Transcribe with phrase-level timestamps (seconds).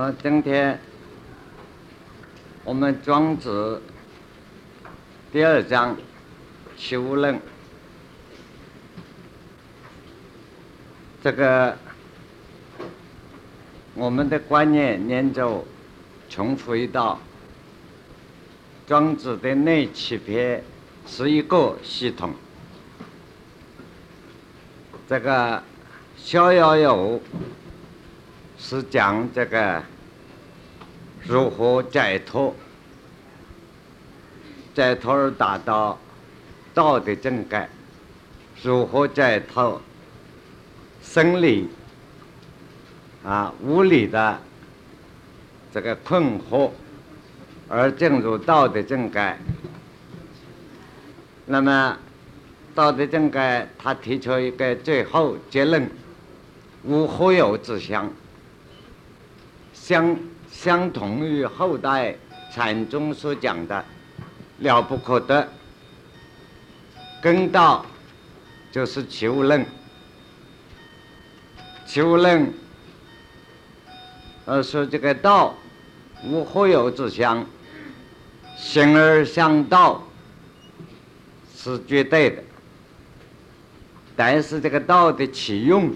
[0.00, 0.80] 呃，今天
[2.64, 3.82] 我们庄子
[5.30, 5.94] 第二章
[6.74, 7.38] 齐物论，
[11.22, 11.76] 这个
[13.92, 15.62] 我们的观念念着
[16.30, 17.20] 重复一道，
[18.86, 20.64] 庄子的内七篇
[21.06, 22.32] 是一个系统，
[25.06, 25.62] 这个
[26.16, 27.20] 逍遥游。
[28.62, 29.82] 是讲这个
[31.26, 32.54] 如何解脱，
[34.74, 35.98] 解脱而达到
[36.74, 37.68] 道的正解，
[38.62, 39.80] 如何解脱
[41.02, 41.68] 生理
[43.24, 44.40] 啊物理的
[45.72, 46.70] 这个困惑，
[47.68, 49.36] 而进入道的正解。
[51.46, 51.96] 那么
[52.74, 55.90] 道的正解，他提出一个最后结论：
[56.84, 58.10] 无何有之相。
[59.72, 60.16] 相
[60.62, 62.14] 相同于后代
[62.52, 63.82] 禅宗所讲的
[64.58, 65.48] 了不可得
[67.22, 67.86] 根道，
[68.70, 69.64] 就是齐物论。
[71.86, 72.52] 齐物论，
[74.44, 75.54] 而说这个道
[76.24, 77.46] 无何有之相，
[78.54, 80.02] 形而相道
[81.56, 82.42] 是绝对的，
[84.14, 85.90] 但是这个道的起用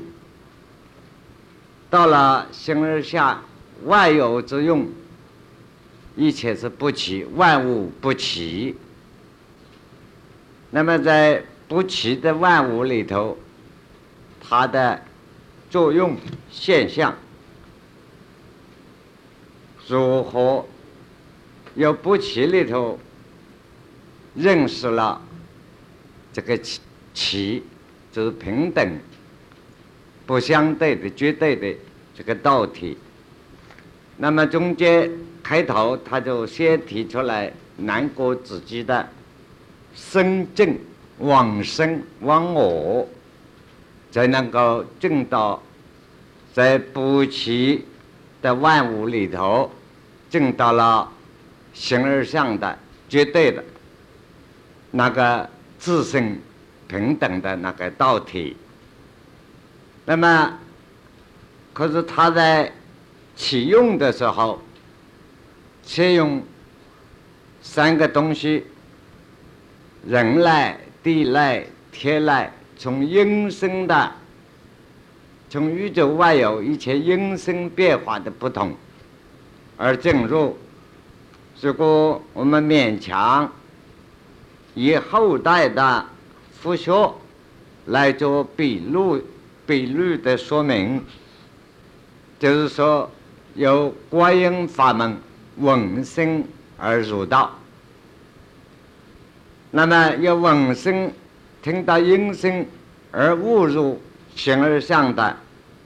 [1.90, 3.42] 到了形而下。
[3.84, 4.88] 万有之用，
[6.16, 8.74] 一切是不齐，万物不齐。
[10.70, 13.38] 那么在不齐的万物里头，
[14.40, 15.02] 它的
[15.70, 16.16] 作用
[16.50, 17.14] 现象
[19.86, 20.66] 如何？
[21.74, 23.00] 由不齐里头
[24.34, 25.20] 认识了
[26.32, 26.80] 这个齐，
[27.12, 27.62] 齐
[28.12, 28.98] 就是平等、
[30.24, 31.76] 不相对的绝对的
[32.14, 32.96] 这个道体。
[34.16, 35.10] 那么中间
[35.42, 39.08] 开头，他就先提出来南国自己的
[39.92, 40.78] 生正
[41.18, 43.08] 往生往我，
[44.12, 45.60] 才能够证到
[46.52, 47.84] 在不齐
[48.40, 49.70] 的万物里头，
[50.30, 51.10] 证到了
[51.72, 53.64] 形而上的绝对的
[54.92, 56.40] 那个自身
[56.86, 58.56] 平等的那个道体。
[60.06, 60.58] 那么，
[61.72, 62.72] 可是他在。
[63.36, 64.60] 启用的时候，
[65.82, 66.40] 先用
[67.60, 68.64] 三个东西：
[70.06, 74.12] 人来、地来、天来，从因生的，
[75.50, 78.72] 从宇宙外有一切因生变化的不同
[79.76, 80.56] 而进入。
[81.60, 83.52] 如果我们勉强
[84.74, 86.06] 以后代的
[86.60, 87.12] 复学
[87.86, 89.20] 来做笔录、
[89.66, 91.04] 笔录的说明，
[92.38, 93.10] 就是说。
[93.54, 95.16] 由观音法门
[95.58, 96.42] 闻声
[96.76, 97.56] 而入道，
[99.70, 101.12] 那么由闻声
[101.62, 102.66] 听到音声
[103.12, 104.02] 而误入
[104.34, 105.36] 形而上的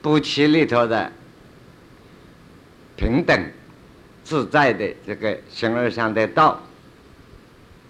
[0.01, 1.13] 不齐里头的
[2.97, 3.39] 平等
[4.25, 6.59] 自在的这个形而上的道。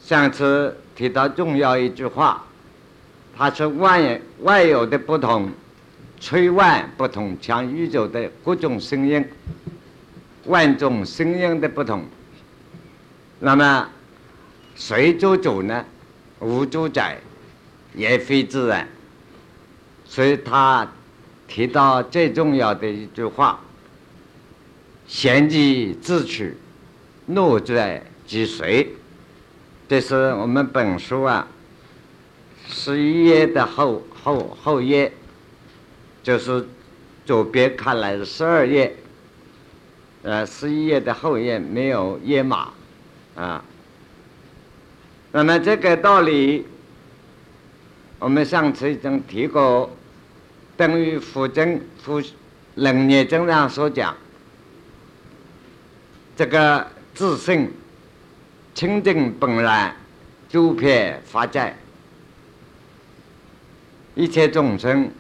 [0.01, 2.45] 上次提到重要一句话，
[3.37, 5.49] 它是外外有的不同。
[6.21, 9.25] 吹万不同，像宇宙的各种声音，
[10.47, 12.05] 万种声音的不同。
[13.41, 13.89] 那么，
[14.75, 15.85] 谁做主呢？
[16.41, 17.19] 无主宰，
[17.95, 18.89] 也非自然。
[20.05, 20.91] 所以他
[21.47, 23.61] 提到最重要的一句话
[25.07, 26.57] ：“贤即自取，
[27.27, 28.95] 怒在即随。”
[29.89, 31.47] 这是我们本书啊，
[32.69, 35.13] 十一页的后后后页。
[36.21, 36.69] 就是
[37.25, 38.95] 左边看来是十二页，
[40.23, 42.71] 呃，十一页的后页没有页码，
[43.37, 43.65] 啊。
[45.31, 46.67] 那么这个道理，
[48.19, 49.91] 我们上次已经提过，
[50.77, 52.21] 等于辅正辅
[52.75, 54.17] 楞严经上所讲，
[56.37, 57.71] 这个自性
[58.75, 59.95] 清净本然，
[60.49, 61.77] 诸偏法在，
[64.15, 65.11] 一切众生。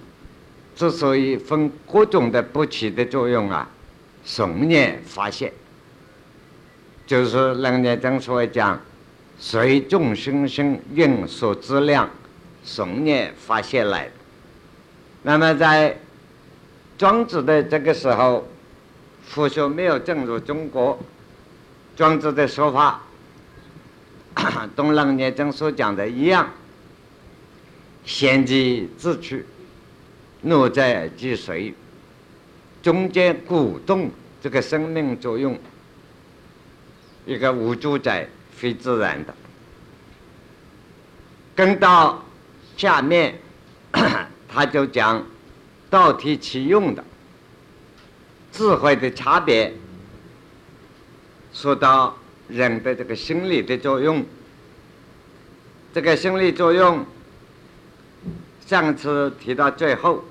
[0.74, 3.68] 之所以分各种的不起的作用啊，
[4.28, 5.50] 顺念发现，
[7.06, 8.78] 就是楞严经所讲，
[9.38, 12.10] 随众生生应所知量，
[12.62, 14.10] 顺念发现来。
[15.22, 15.96] 那么在
[16.98, 18.46] 庄子的这个时候，
[19.26, 20.98] 佛学没有进入中国，
[21.96, 23.00] 庄子的说法，
[24.76, 26.50] 同楞严经所讲的一样，
[28.04, 29.46] 先机自取。
[30.42, 31.74] 怒在即随，
[32.88, 35.58] 中间鼓动这个生命作用，
[37.26, 38.26] 一个无主宰、
[38.56, 39.34] 非自然的。
[41.54, 42.24] 跟到
[42.78, 43.38] 下面，
[44.48, 45.22] 他就讲
[45.90, 47.04] 道体其用的
[48.50, 49.70] 智慧的差别，
[51.52, 52.16] 说到
[52.48, 54.24] 人的这个心理的作用，
[55.92, 57.04] 这个心理作用。
[58.64, 60.24] 上次提到最后，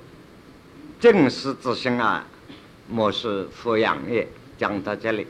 [1.00, 2.26] 正视之心啊，
[2.90, 4.28] 莫是抚养业。
[4.58, 5.28] 讲到这里，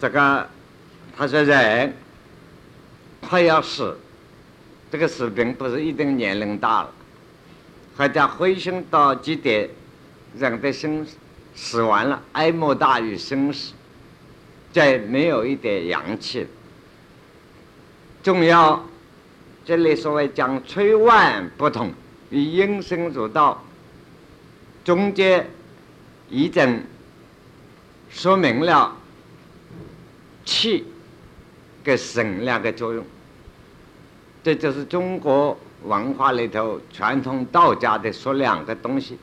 [0.00, 0.48] 这个
[1.14, 1.94] 他说人
[3.20, 3.98] 快要死，
[4.90, 6.90] 这个死并不是一定年龄大了，
[7.98, 9.68] 或者灰心到极点，
[10.38, 11.06] 人的心
[11.54, 13.74] 死完了，哀莫大于心死，
[14.72, 16.46] 再没有一点阳气，
[18.22, 18.82] 重要。
[19.66, 21.92] 这里所谓讲吹万不同，
[22.30, 23.62] 与应声入道，
[24.84, 25.48] 中间
[26.28, 26.82] 已经
[28.10, 28.96] 说明了
[30.44, 30.84] 气
[31.84, 33.04] 跟神两个作用。
[34.42, 39.16] 这就是中国文化里头传统道家的说两个东西：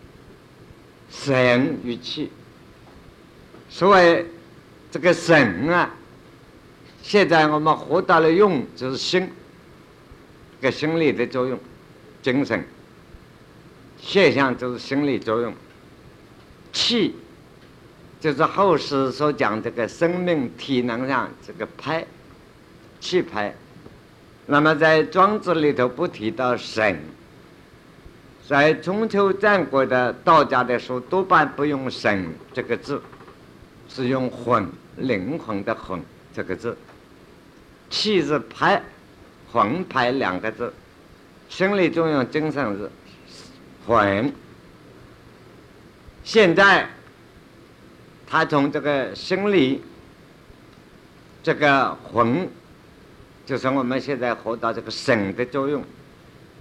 [1.12, 2.32] 神与气。
[3.70, 4.26] 所谓
[4.90, 5.90] 这个神啊，
[7.02, 9.30] 现在我们活到了用就是心。
[10.62, 11.58] 这个心理的作用，
[12.22, 12.66] 精神
[14.02, 15.54] 现象就是心理作用。
[16.72, 17.16] 气
[18.20, 22.06] 就是后世所讲这个生命体能上这个拍，
[23.00, 23.54] 气拍。
[24.46, 27.00] 那么在庄子里头不提到神，
[28.48, 33.02] 在春秋战国的道家的书多半不用神这个字，
[33.88, 34.68] 是用魂
[34.98, 36.02] 灵魂的魂
[36.34, 36.78] 这个字。
[37.90, 38.82] 气是拍。
[39.52, 40.72] 魂拍两个字，
[41.50, 42.88] 心理作用、精神是
[43.86, 44.34] 魂。
[46.24, 46.88] 现在
[48.28, 49.82] 他从这个心理
[51.42, 52.48] 这个魂，
[53.46, 55.84] 就是我们现在活到这个神的作用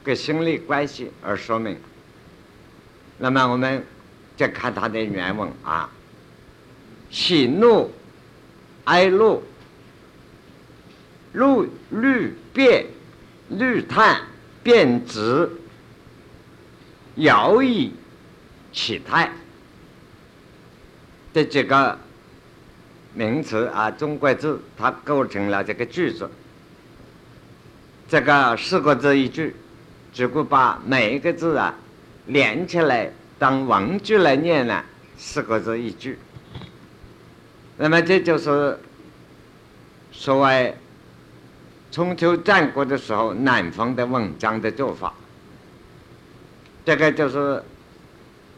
[0.02, 1.76] 跟心理关系而说明。
[3.18, 3.84] 那么我们
[4.36, 5.90] 再看他的原文啊，
[7.10, 7.90] 喜怒
[8.84, 9.42] 哀乐。
[11.34, 12.86] 绿绿变，
[13.50, 14.22] 绿炭
[14.62, 15.48] 变直，
[17.18, 17.90] 摇曳
[18.72, 19.30] 起态，
[21.32, 21.98] 这几个
[23.14, 26.28] 名词啊，中国字，它构成了这个句子。
[28.08, 29.54] 这个四个字一句，
[30.12, 31.74] 只顾把每一个字啊
[32.26, 34.82] 连起来当文句来念呢，
[35.16, 36.18] 四个字一句。
[37.76, 38.78] 那么这就是
[40.12, 40.74] 所谓。
[41.90, 45.14] 春秋战国的时候，南方的文章的做法，
[46.88, 47.62] 这个就是，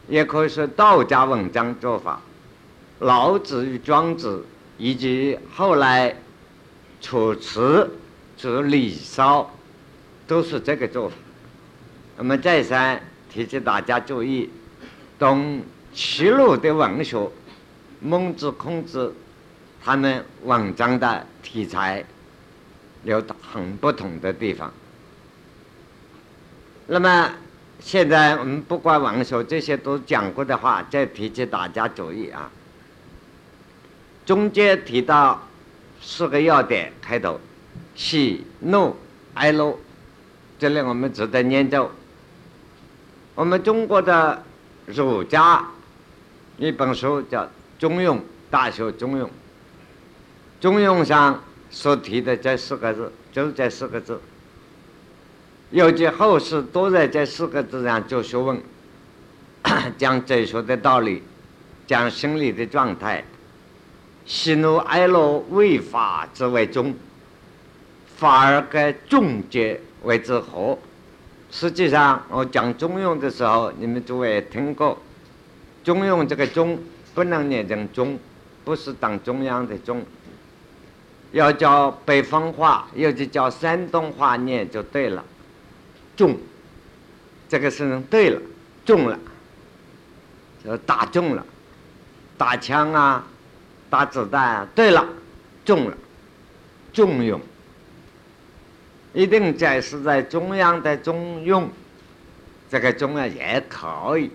[0.07, 2.21] 也可以说道家文章做法。
[2.99, 4.45] 老子与庄子，
[4.77, 6.15] 以及后来
[7.01, 7.91] 楚辞、
[8.37, 9.51] 是李骚，
[10.27, 11.15] 都是这个做法。
[12.15, 14.49] 那么再三提醒大家注意，
[15.19, 15.61] 懂
[15.93, 17.29] 齐鲁的文学，
[17.99, 19.13] 孟子、孔子
[19.83, 22.05] 他们文章的题材。
[23.03, 24.71] 有很不同的地方。
[26.87, 27.33] 那么
[27.81, 32.49] 现在我们不管文学这些都讲过的话，再提起大家注意啊。
[34.25, 35.41] 中间提到
[35.99, 37.37] 四个要点开头，
[37.95, 38.95] 喜怒
[39.33, 39.77] 哀乐，
[40.57, 41.91] 这里我们值得念咒。
[43.35, 44.41] 我们中国的
[44.85, 45.65] 儒家
[46.57, 47.41] 一本书叫
[47.77, 48.15] 《中庸》，
[48.49, 49.27] 大学中庸，
[50.61, 51.41] 中庸上。
[51.73, 54.19] 所提的这四个字，就这四个字。
[55.71, 58.61] 尤其后世都在这四个字上做学问，
[59.97, 61.23] 讲哲学的道理，
[61.87, 63.23] 讲心理的状态。
[64.25, 66.93] 喜怒哀乐为法之为中，
[68.17, 70.77] 法而该中结为之和。
[71.49, 74.97] 实际上，我讲中庸的时候，你们诸位听过，
[75.85, 76.77] 中庸这个中
[77.13, 78.19] 不能念成中，
[78.65, 80.03] 不是党中央的中。
[81.31, 85.23] 要叫北方话，又就叫山东话念就对了，
[86.21, 86.37] 中，
[87.49, 88.39] 这个是对了，
[88.85, 89.17] 中了，
[90.63, 91.43] 就打中了，
[92.37, 93.25] 打枪啊，
[93.89, 95.03] 打子弹啊，对了，
[95.65, 95.97] 中了，
[96.93, 97.41] 重用，
[99.15, 101.67] 一定在是在中央的中用，
[102.69, 104.29] 这个中央也可以，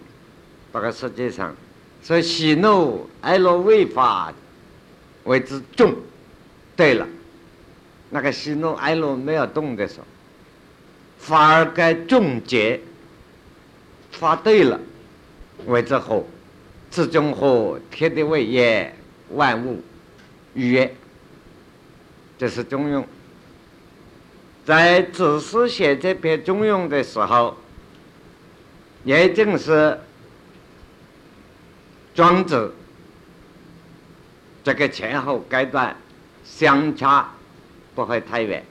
[0.73, 1.55] 不过实际上，
[2.03, 4.33] 所以喜怒哀乐为法
[5.23, 5.95] 为之重。
[6.75, 7.07] 对了，
[8.11, 10.07] 那个喜怒哀乐没有动的时候，
[11.27, 12.81] 反而该终结。
[14.13, 14.81] 发对了，
[15.67, 16.25] 为之和，
[16.89, 18.95] 自中和天地为业，
[19.31, 19.83] 万物
[20.55, 20.95] 与也。
[22.39, 23.05] 这是中庸。
[24.65, 27.57] 在子思写这篇中庸的时候，
[29.03, 29.99] 也正是
[32.15, 32.73] 庄子
[34.63, 35.95] 这个前后阶段
[36.45, 37.35] 相差
[37.97, 38.65] 不会太远，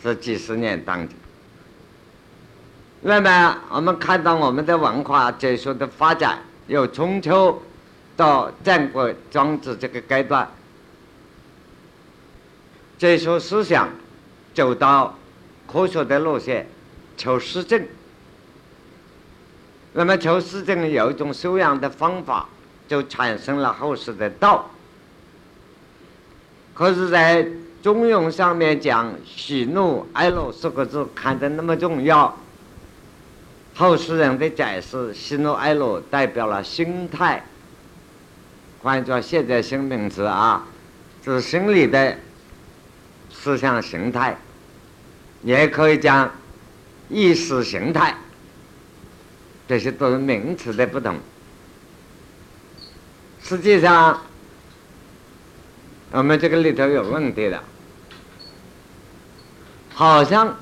[0.00, 1.16] 是几十年当中。
[3.04, 7.60] 那么我们看到我们的文化哲学的发展，由春秋
[8.16, 10.48] 到战国庄子这个阶段，
[12.96, 13.88] 哲学思想
[14.54, 15.18] 走到
[15.66, 16.68] 科学的路线，
[17.16, 17.84] 求实证。
[19.94, 22.48] 那么求实证有一种修养的方法，
[22.86, 24.70] 就产生了后世的道。
[26.72, 27.46] 可是，在
[27.82, 32.34] 中庸上面讲喜怒哀乐四个字看得那么重要。
[33.74, 37.42] 后世人的解释，喜怒哀乐代表了心态，
[38.82, 40.66] 换作现在新名词啊，
[41.24, 42.16] 是心理的
[43.32, 44.36] 思想形态，
[45.42, 46.30] 也可以讲
[47.08, 48.14] 意识形态，
[49.66, 51.16] 这些都是名词的不同。
[53.42, 54.20] 实际上，
[56.10, 57.58] 我们这个里头有问题的，
[59.94, 60.56] 好像。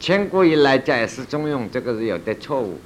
[0.00, 2.80] 千古以来解释中庸，这个是有点错误。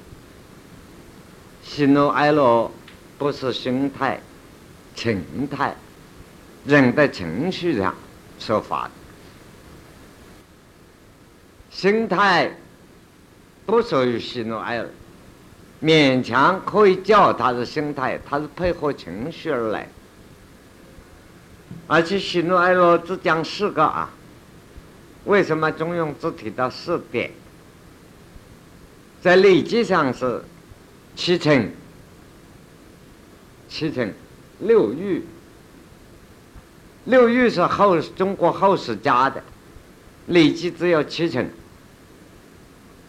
[1.62, 2.70] 喜怒哀乐
[3.18, 4.18] 不是心态、
[4.94, 5.76] 情态、
[6.64, 7.94] 人的情绪上
[8.38, 8.90] 说法的。
[11.70, 12.50] 心态
[13.66, 14.88] 不属于喜怒哀乐，
[15.82, 19.86] 勉强可以叫它是心态，它是配合情绪而来。
[21.86, 24.10] 而且喜怒哀乐只讲四个啊。
[25.24, 27.30] 为什么中庸只提到四点？
[29.22, 30.42] 在礼记上是
[31.14, 31.70] 七成，
[33.68, 34.12] 七成
[34.58, 35.22] 六欲，
[37.04, 39.40] 六欲是后中国后世加的，
[40.26, 41.48] 礼记只有七成，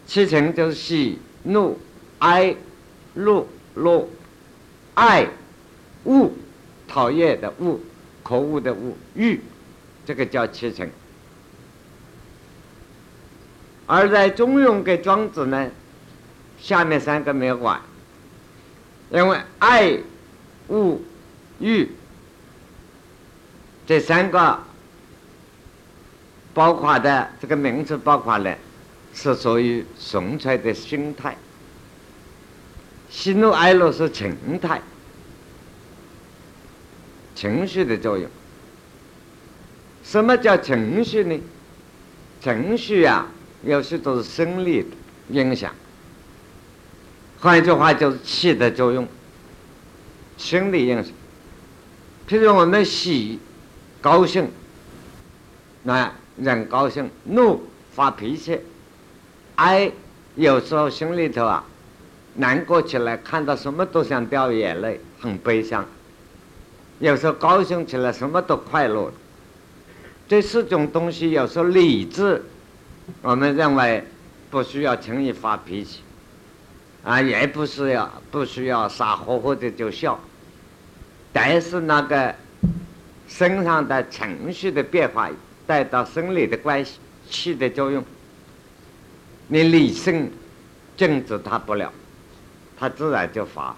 [0.06, 1.76] 七成就是喜怒
[2.20, 2.54] 哀
[3.14, 3.44] 乐
[3.74, 4.08] 乐
[4.94, 5.26] 爱
[6.04, 6.30] 恶
[6.86, 7.80] 讨厌的恶
[8.22, 9.40] 可恶的恶欲，
[10.06, 10.88] 这个叫七成。
[13.86, 15.70] 而在中庸跟庄子呢，
[16.58, 17.80] 下面三个没有管，
[19.10, 19.98] 因为爱、
[20.68, 20.98] 恶、
[21.58, 21.90] 欲
[23.86, 24.58] 这三个
[26.54, 28.56] 包括的这个名词包括了，
[29.12, 31.36] 是属于纯粹的心态，
[33.10, 34.80] 喜怒哀乐是情态，
[37.34, 38.26] 情绪的作用。
[40.02, 41.38] 什么叫情绪呢？
[42.40, 43.26] 情绪呀。
[43.64, 44.84] 有些都是生理
[45.28, 45.72] 影响，
[47.40, 49.08] 换一句话就是气的作用，
[50.36, 51.12] 生理影响。
[52.28, 53.38] 譬如我们喜、
[54.02, 54.50] 高兴，
[55.82, 58.58] 那人高兴；怒发脾气；
[59.56, 59.90] 哀
[60.34, 61.64] 有时候心里头啊
[62.34, 65.84] 难过起来，看到什么都想掉眼泪，很悲伤；
[66.98, 69.10] 有时候高兴起来，什么都快乐。
[70.28, 72.42] 这四种东西有时候理智。
[73.20, 74.02] 我们认为
[74.50, 76.00] 不需要轻易发脾气，
[77.02, 80.18] 啊，也不是要不需要傻乎乎的就笑，
[81.32, 82.34] 但是那个
[83.28, 85.28] 身上的情绪的变化
[85.66, 88.02] 带到生理的关系，气的作用，
[89.48, 90.30] 你理性
[90.96, 91.92] 禁止他不了，
[92.78, 93.76] 他自然就发，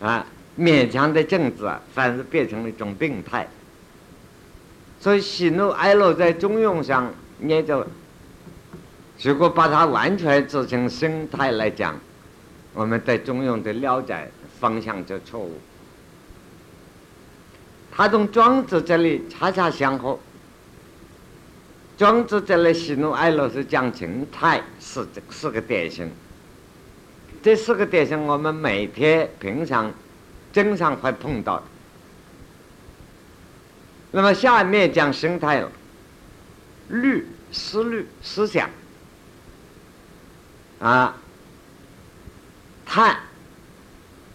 [0.00, 0.26] 啊，
[0.58, 3.46] 勉强的禁止啊，反而变成了一种病态。
[4.98, 7.12] 所以喜怒哀乐在中庸上。
[7.42, 7.86] 也就，
[9.22, 11.98] 如果把它完全做成生态来讲，
[12.74, 15.58] 我们对中庸的了解方向就错误。
[17.92, 20.18] 他从庄子这里恰恰相合。
[21.98, 26.10] 庄子这里喜怒哀乐是讲情态，是这四个典型。
[27.42, 29.92] 这四个典型我们每天平常
[30.52, 31.62] 经常会碰到。
[34.12, 35.70] 那么下面讲生态了。
[36.90, 38.68] 虑思虑思想
[40.80, 41.16] 啊，
[42.84, 43.16] 叹，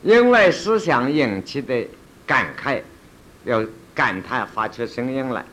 [0.01, 1.87] 因为思想引起的
[2.25, 2.81] 感慨，
[3.43, 5.45] 有感叹发出声音来，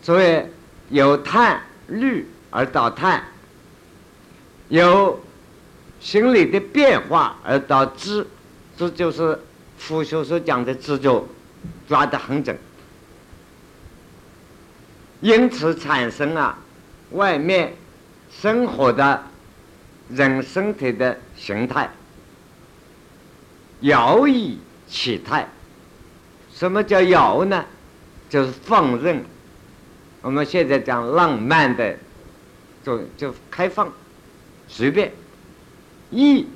[0.00, 0.42] 所以
[0.88, 3.22] 由叹虑而导叹，
[4.68, 5.20] 由
[6.00, 8.26] 心理的变化而导知，
[8.76, 9.38] 这就是
[9.76, 11.22] 佛学所讲的知觉，
[11.86, 12.56] 抓得很准。
[15.20, 16.56] 因此产生了
[17.10, 17.74] 外面
[18.30, 19.24] 生活的
[20.10, 21.90] 人身体的形态，
[23.80, 25.48] 摇以起态。
[26.54, 27.64] 什么叫摇呢？
[28.28, 29.24] 就是放任。
[30.22, 31.96] 我们现在讲浪漫的，
[32.84, 33.92] 就就开放、
[34.66, 35.12] 随便。
[36.10, 36.46] 意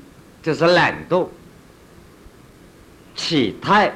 [0.43, 1.29] 就是懒惰。
[3.15, 3.93] 起态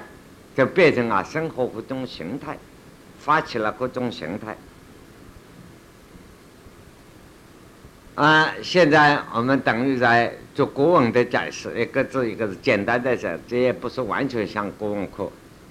[0.55, 2.57] 就变成啊生活各种形态，
[3.27, 4.57] 发起了各种形态。
[8.15, 15.29] 啊，现在我们等于在做国文的展示，一个字一个字简单的讲，这也不是完全像国文课，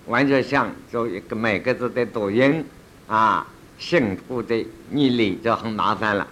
[0.07, 2.63] 完全像做一个每个字的读音
[3.07, 3.47] 啊，
[3.79, 6.27] 姓故的逆理就很麻烦了。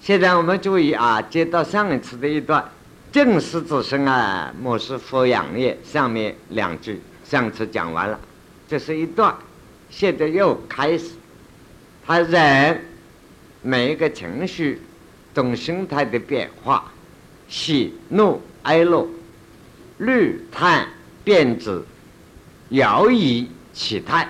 [0.00, 2.64] 现在我们注意啊，接到上一次的一段，
[3.10, 5.76] 正是自身啊，莫是佛养业。
[5.84, 8.18] 上面两句上次讲完了，
[8.68, 9.34] 这是一段，
[9.90, 11.10] 现在又开始，
[12.06, 12.82] 他人
[13.62, 14.80] 每一个情绪。
[15.32, 16.92] 种心态的变化，
[17.48, 19.06] 喜怒哀乐，
[19.98, 20.88] 绿炭
[21.22, 21.86] 变紫，
[22.70, 24.28] 摇移起态，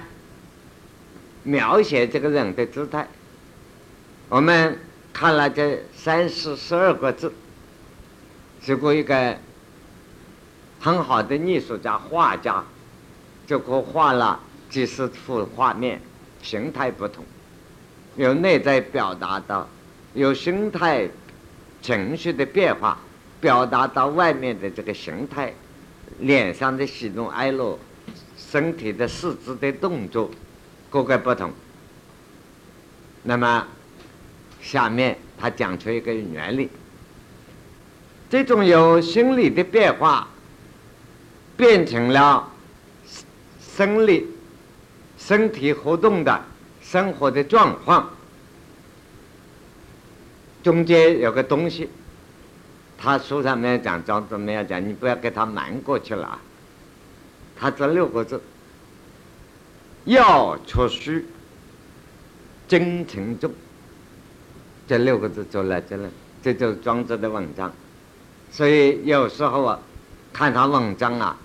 [1.43, 3.09] 描写这个人的姿态。
[4.29, 4.79] 我们
[5.11, 7.33] 看了这三四十二个字，
[8.67, 9.39] 如果一个
[10.79, 12.63] 很好的艺术家、画家，
[13.47, 14.39] 就可画了
[14.71, 16.01] 几十幅画面，
[16.43, 17.25] 形态不同，
[18.17, 19.69] 有内在表达到。
[20.15, 21.09] 有心态、
[21.83, 22.99] 情绪的变化，
[23.41, 25.53] 表达到外面的这个形态，
[26.19, 27.79] 脸上的喜怒哀乐，
[28.37, 30.29] 身体的四肢的动作，
[30.89, 31.53] 各个不同。
[33.23, 33.67] 那么，
[34.61, 36.69] 下面他讲出一个原理：
[38.29, 40.27] 这种有心理的变化，
[41.57, 42.51] 变成了
[43.61, 44.27] 生理、
[45.21, 46.43] 身体活动的
[46.83, 48.11] 生活的状况。
[50.63, 51.89] 中间有个东西，
[52.99, 56.41] 他书上面讲，庄子没有讲，你不要给他瞒过去了啊。
[57.57, 58.41] 他这六个字：
[60.05, 61.27] 要出虚，
[62.67, 63.53] 真情重。
[64.89, 66.11] 这六个字做了，这了，
[66.43, 67.73] 这就是庄子的文章。
[68.51, 69.79] 所以有时候啊，
[70.33, 71.37] 看他文章啊，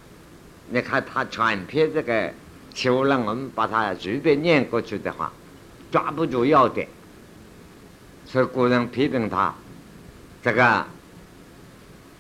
[0.70, 2.34] 你看他全篇这个，
[2.76, 5.32] 求让我们把它随便念过去的话，
[5.90, 6.88] 抓不住要点。
[8.26, 9.56] 所以古人批评他，
[10.44, 10.86] 这个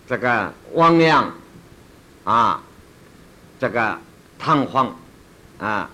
[0.07, 1.31] 这个汪洋
[2.23, 2.63] 啊，
[3.59, 3.99] 这个
[4.39, 4.97] 堂皇
[5.59, 5.89] 啊，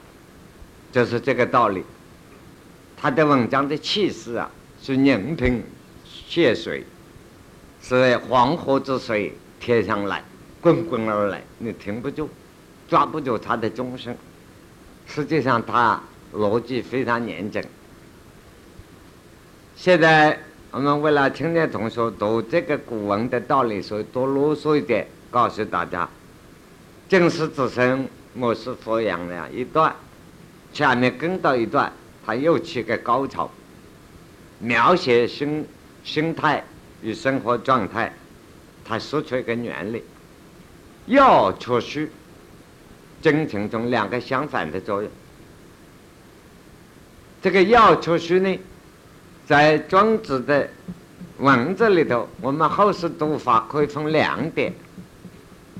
[0.92, 1.84] 就是这个道理。
[2.96, 5.64] 他的文章的气势啊，是宁平
[6.30, 6.86] 泻水，
[7.82, 10.24] 是黄河之水贴上来，
[10.62, 12.30] 滚滚而来，你停不住，
[12.88, 14.16] 抓不住他的钟声。
[15.14, 16.02] 实际上，他
[16.34, 17.62] 逻辑非常严谨。
[19.76, 20.40] 现在
[20.72, 26.08] 我们为了青年同学读这个古文的道理，所以多啰嗦一点，告诉大家：
[27.10, 29.94] 正是子孙莫是佛养的一段，
[30.72, 31.92] 下面跟到一段，
[32.26, 33.52] 他又起个高潮，
[34.60, 35.68] 描写心
[36.06, 36.64] 心态
[37.02, 38.14] 与生活状态，
[38.86, 40.02] 他说出一个原理：
[41.08, 42.10] 要出虚，
[43.22, 45.12] 真情中两个相反的作用。
[47.42, 48.60] 这个要确虚呢？
[49.48, 50.70] 在庄子的
[51.40, 54.72] 文字里头，我们后世读法可以分两点，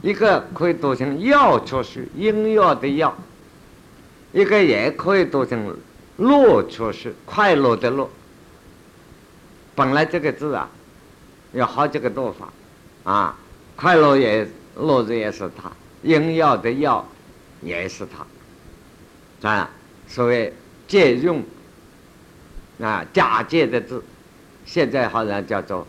[0.02, 3.10] 一个可以读成“要”出书，应要的“要”；
[4.34, 5.74] 一个也可以读成
[6.18, 8.10] “乐”出书，快乐的“乐”。
[9.76, 10.68] 本来这个字啊，
[11.54, 12.52] 有好几个读法，
[13.04, 13.38] 啊，
[13.78, 17.08] 快乐也乐字也是它，应要的“要”
[17.62, 18.06] 也是
[19.42, 19.70] 它，啊，
[20.08, 20.54] 所谓
[20.88, 21.44] 借用。
[22.82, 24.04] 啊，假借的字，
[24.66, 25.86] 现在好像叫做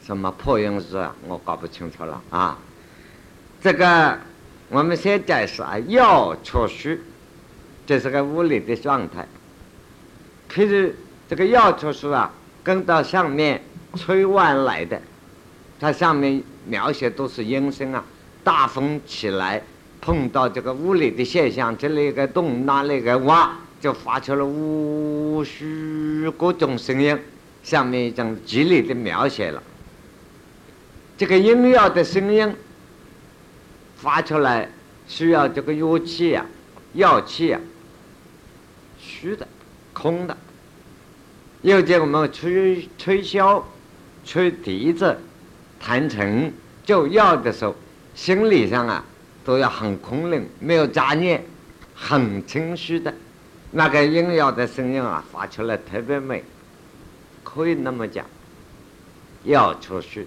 [0.00, 1.12] 什么破音字啊？
[1.26, 2.56] 我搞不清楚了啊。
[3.60, 4.16] 这个
[4.68, 7.00] 我们先解释啊，要出虚，
[7.84, 9.26] 这是个物理的状态。
[10.48, 10.94] 可是
[11.28, 12.30] 这个要确虚啊，
[12.62, 13.60] 跟到上面
[13.96, 15.02] 吹完来的，
[15.80, 18.04] 它上面描写都是音声啊，
[18.44, 19.60] 大风起来
[20.00, 23.56] 碰到这个物理的现象，这里一个洞，那里一个挖。
[23.78, 27.16] 就发出了无数各种声音，
[27.62, 29.62] 下面一种激烈的描写了。
[31.18, 32.52] 这个音乐的声音
[33.96, 34.66] 发出来，
[35.06, 36.46] 需要这个乐器呀、
[36.94, 37.60] 乐器呀，
[38.98, 39.46] 虚的、
[39.92, 40.34] 空的。
[41.60, 43.62] 又见我们吹吹箫、
[44.24, 45.16] 吹笛子、
[45.78, 46.50] 弹琴，
[46.82, 47.74] 就要的时候，
[48.14, 49.04] 心理上啊
[49.46, 51.42] 都要很空灵，没有杂念，
[51.94, 53.14] 很清晰的。
[53.70, 56.42] 那个音乐的声音啊，发出来特别美，
[57.44, 58.26] 可以那么讲，
[59.44, 60.26] 要出去，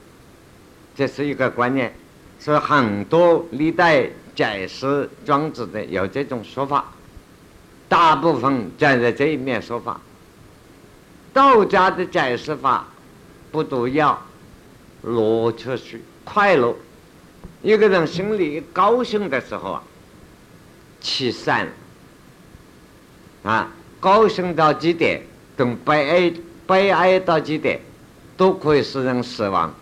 [0.95, 1.93] 这是一个观念。
[2.39, 6.85] 所以很多历代解释庄子的有这种说法，
[7.89, 9.99] 大部分站在这一面说法。
[11.33, 12.87] 道家的解释法，
[13.51, 14.17] 不都要
[15.01, 16.73] 乐出去快乐？
[17.61, 19.83] 一个人心里高兴的时候啊，
[21.01, 21.71] 气散了
[23.43, 25.21] 啊，高兴到极点，
[25.57, 26.33] 等悲哀
[26.65, 27.79] 悲哀到极点，
[28.37, 29.73] 都可以使人死亡。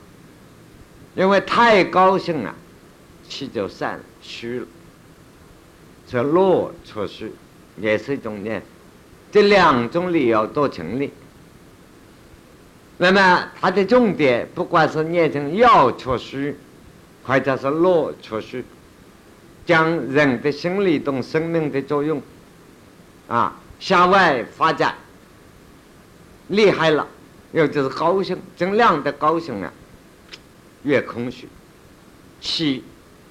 [1.16, 2.54] 因为太高兴了，
[3.28, 4.68] 气就散了，虚了。
[6.08, 7.32] 这乐出虚，
[7.78, 8.62] 也是一种念。
[9.32, 11.12] 这两种理由都成立。
[12.98, 16.56] 那么它的重点，不管是念成要出虚，
[17.28, 18.64] 或者是落出去，
[19.66, 22.22] 将人的心理动生命的作用，
[23.28, 24.96] 啊，向外发展，
[26.48, 27.06] 厉害了，
[27.52, 29.72] 又就是高兴，尽量的高兴啊，
[30.84, 31.50] 越空虚，
[32.40, 32.84] 气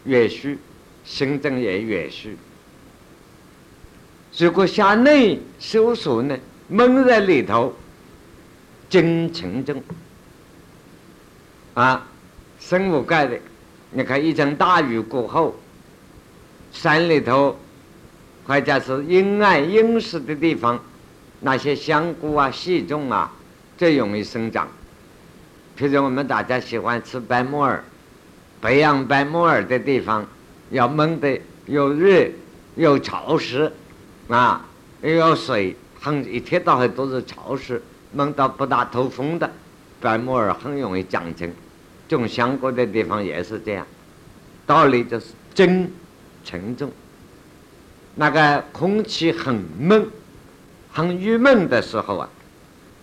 [0.05, 0.59] 越虚，
[1.03, 2.37] 心正也越虚。
[4.37, 7.75] 如果向内收缩呢，闷在里头。
[8.89, 9.83] 真情中
[11.75, 12.07] 啊，
[12.61, 13.37] 生物盖的，
[13.97, 15.57] 你看一场大雨过后，
[16.71, 17.57] 山里头
[18.47, 20.79] 或者是阴暗阴湿的地方，
[21.41, 23.33] 那些香菇啊、细种啊，
[23.79, 24.69] 最容易生长。
[25.79, 27.83] 譬如我们大家喜欢吃白木耳，
[28.61, 30.27] 培养白木耳的地方，
[30.69, 32.29] 要闷的又热
[32.75, 33.73] 又潮湿
[34.29, 34.63] 啊，
[35.01, 37.83] 又有水，很一天到晚都是潮湿。
[38.13, 39.51] 闷到不大透风的
[40.03, 41.51] 白木耳很容易长成，
[42.09, 43.87] 种香菇的地方也是这样。
[44.67, 45.91] 道理就是真
[46.45, 46.91] 沉重。
[48.15, 50.11] 那个空气很闷、
[50.93, 52.29] 很郁闷的时候啊，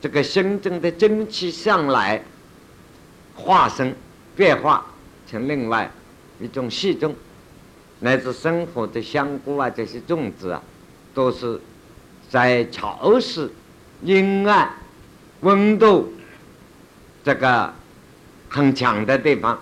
[0.01, 2.23] 这个心中的真气上来，
[3.35, 3.93] 化生
[4.35, 4.85] 变化
[5.27, 5.89] 成另外
[6.39, 7.15] 一种细种，
[7.99, 10.61] 乃至生活的香菇啊这些种子啊，
[11.13, 11.61] 都是
[12.29, 13.49] 在潮湿、
[14.01, 14.69] 阴暗。
[15.41, 16.13] 温度
[17.23, 17.73] 这个
[18.53, 19.59] 很强的地方，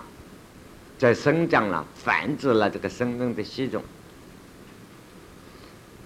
[0.98, 3.82] 在生长了、繁殖了这个生命的系统。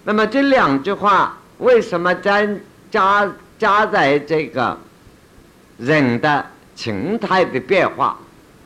[0.05, 2.47] 那么这两句话为什么加
[2.89, 4.79] 加加在这个
[5.77, 6.45] 人的
[6.75, 8.17] 情态的变化、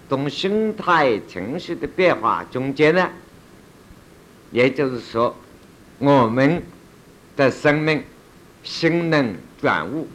[0.07, 3.09] 同心态情绪的变化中间呢？
[4.51, 5.35] 也就是说，
[5.97, 6.61] 我们
[7.35, 8.03] 的生命
[8.61, 10.07] 心能转物。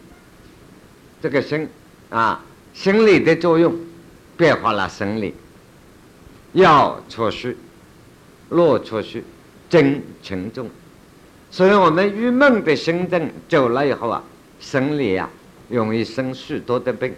[1.20, 1.68] 这个心
[2.08, 2.40] 啊，
[2.72, 3.74] 心理的作用
[4.36, 5.34] 变化了生理，
[6.52, 7.56] 要出虚，
[8.50, 9.24] 落出虚，
[9.68, 10.68] 真沉重。
[11.50, 14.22] 所以我们郁闷的心症久了以后啊，
[14.60, 15.28] 生理啊
[15.68, 17.14] 容易生许多的病，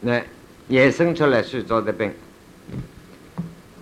[0.00, 0.20] 那
[0.68, 2.12] 也生出来许多的病。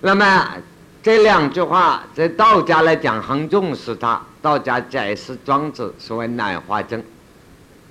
[0.01, 0.57] 那么
[1.03, 7.03] 这两句话在道家来讲很重视它，道家解释庄子所谓难化症，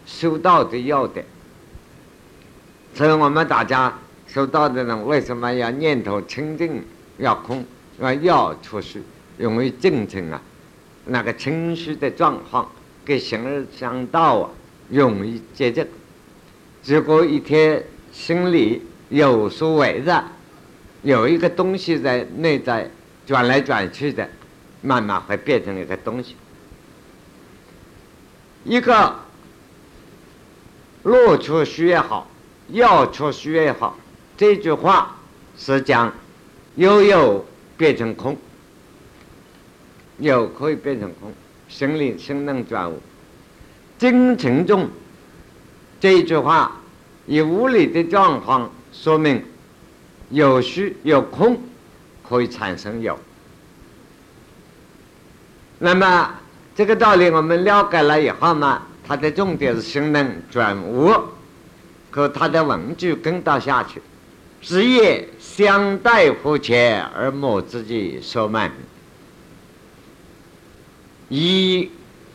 [0.06, 1.26] 修道的要点。
[2.94, 3.94] 所以我们大家
[4.36, 6.84] 修道的人为什么要念头清净，
[7.20, 7.64] 要空，
[8.00, 9.02] 要要出虚，
[9.38, 10.42] 容易正成啊？
[11.06, 12.70] 那个清虚的状况
[13.06, 14.50] 跟形而相道啊，
[14.90, 15.88] 容易接近。
[16.84, 20.22] 如果一天心里有所围绕，
[21.02, 22.92] 有一个东西在内在
[23.26, 24.28] 转来转去的，
[24.82, 26.36] 慢慢会变成一个东西。
[28.66, 29.16] 一个
[31.04, 32.30] 落出虚也好。
[32.70, 33.96] 要出虚也好，
[34.38, 35.16] 这句话
[35.58, 36.14] 是讲
[36.76, 37.46] 有有
[37.78, 38.38] 变成空，
[40.18, 41.32] 有可以变成空，
[41.70, 43.02] 心灵心能转无。
[43.98, 44.90] 精沉重
[46.02, 46.82] 这句话
[47.26, 49.42] 以物理的状况说明
[50.30, 51.58] 有虚有空
[52.28, 53.18] 可以产生有。
[55.80, 56.36] 那么
[56.76, 61.14] 这个道理我们了解了以后呢，它的重点是心能转无，
[62.12, 64.02] 可他的文句跟到下去，
[64.66, 68.72] 职业相待乎前而莫自己所慢，
[71.30, 71.92] 以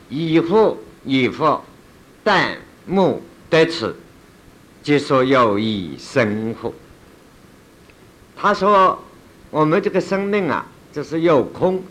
[0.09, 1.61] 以复以复，
[2.23, 3.97] 但莫得此，
[4.81, 6.73] 即说有意生活。
[8.37, 8.97] 他说
[9.51, 11.83] ：“我们这个生命啊，就是有空，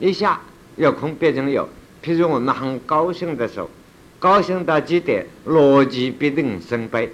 [0.00, 0.40] 一下
[0.74, 1.68] 有空变成有。
[2.02, 3.70] 譬如我们很高兴的时候。”
[4.18, 7.10] 高兴到极点，逻辑必定生悲。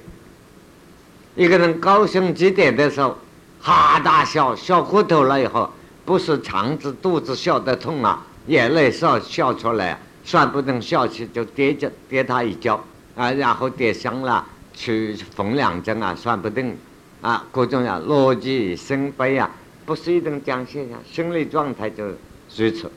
[1.36, 3.14] 一个人高兴极点的时候，
[3.60, 5.70] 哈大笑，笑过头了以后，
[6.02, 12.82] 不是肠子肚子笑得痛啊，眼泪笑笑出来，算不得笑起就跌着跌他一跤
[13.14, 16.74] 啊，然后跌伤了去缝两针啊，算不定
[17.20, 19.50] 啊，各种啊，乐极生悲啊，
[19.84, 22.90] 不是一种讲现象，心理状态就如此。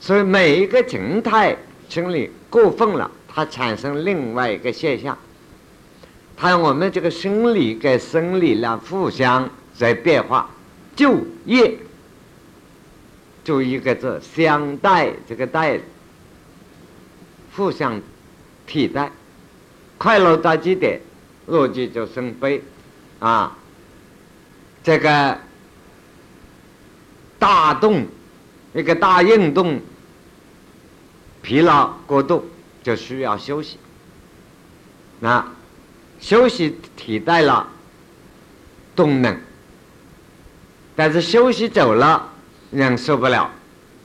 [0.00, 1.54] 所以每一个情态
[1.90, 5.14] 心理过分了，它产生另外一个现象。
[6.36, 10.50] 它我们这个生理跟生理呢互相在变化，
[10.96, 11.78] 就业
[13.44, 15.78] 就一个字相待，这个待
[17.54, 18.00] 互相
[18.66, 19.12] 替代，
[19.98, 21.00] 快乐到极点，
[21.46, 22.60] 乐极就生悲，
[23.20, 23.56] 啊，
[24.82, 25.38] 这个
[27.38, 28.04] 大动
[28.74, 29.80] 一个大运动，
[31.40, 32.50] 疲劳过度
[32.82, 33.78] 就需要休息，
[35.20, 35.46] 那。
[36.22, 37.68] 休息替代了
[38.94, 39.36] 动能，
[40.94, 42.30] 但是休息久了
[42.70, 43.50] 人受不了，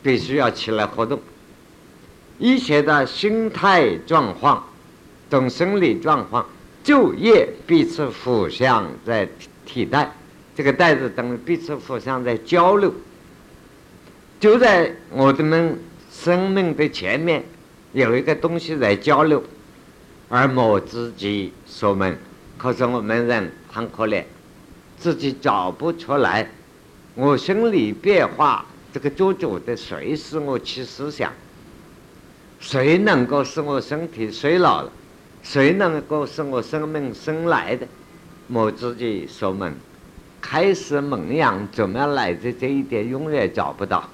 [0.01, 1.21] 必须要起来活动。
[2.39, 4.67] 一切的心态状况、
[5.29, 6.43] 等生理状况、
[6.83, 9.29] 昼夜彼此互相在
[9.63, 10.11] 替代，
[10.55, 12.91] 这个代字等彼此互相在交流。
[14.39, 15.79] 就在我们
[16.11, 17.43] 生命的前面
[17.93, 19.43] 有一个东西在交流。
[20.29, 22.17] 而莫自己说明，
[22.57, 24.23] 可是我们人很可怜，
[24.97, 26.49] 自己找不出来。
[27.15, 31.31] 我心理变化，这个做主的谁使我起思想？
[32.59, 34.91] 谁能够使我身体衰老了？
[35.41, 37.87] 谁能够使我生命生来的？
[38.47, 39.73] 莫自己说明，
[40.41, 42.51] 开始萌芽怎么来的？
[42.51, 44.09] 这一点永远找不到。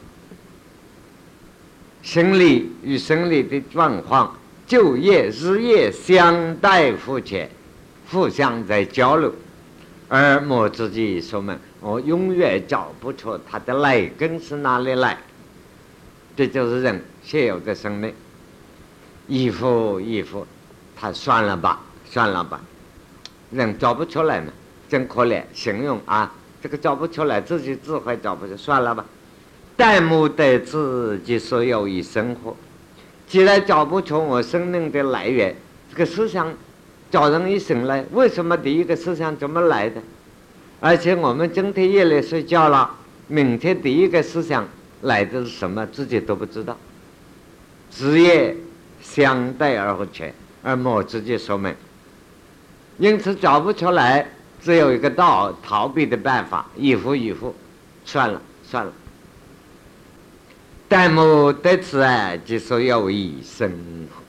[2.03, 4.37] 心理与生理的状况。
[4.65, 7.49] 就业日夜相待互前，
[8.09, 9.33] 互相在交流，
[10.07, 15.17] 而莫自己说明，我永远找不出它的来根是哪里来。
[16.35, 18.11] 这就是人现有的生命，
[19.27, 20.47] 一副一副，
[20.95, 22.59] 他算了吧，算了吧，
[23.51, 24.47] 人找不出来嘛，
[24.89, 25.43] 真可怜。
[25.53, 29.05] 形容啊，这个找不出来，自己智慧找不出，算了吧。
[29.75, 32.55] 但莫得自己所有一生活。
[33.33, 35.55] 既然找不出我生命的来源，
[35.89, 36.53] 这个思想
[37.09, 39.99] 叫人一醒来，为什么第一个思想怎么来的？
[40.79, 42.91] 而且我们今天夜里睡觉了，
[43.27, 44.67] 明天第一个思想
[45.01, 46.77] 来的是什么，自己都不知道。
[47.89, 48.55] 职业
[49.01, 51.73] 相对而不全，而莫直接说明。
[52.99, 54.29] 因此找不出来，
[54.61, 57.55] 只有一个道逃避的办法，一呼一呼，
[58.05, 58.93] 算了算了。
[60.93, 63.67] 但莫得此啊，即说有益生
[64.11, 64.21] 活。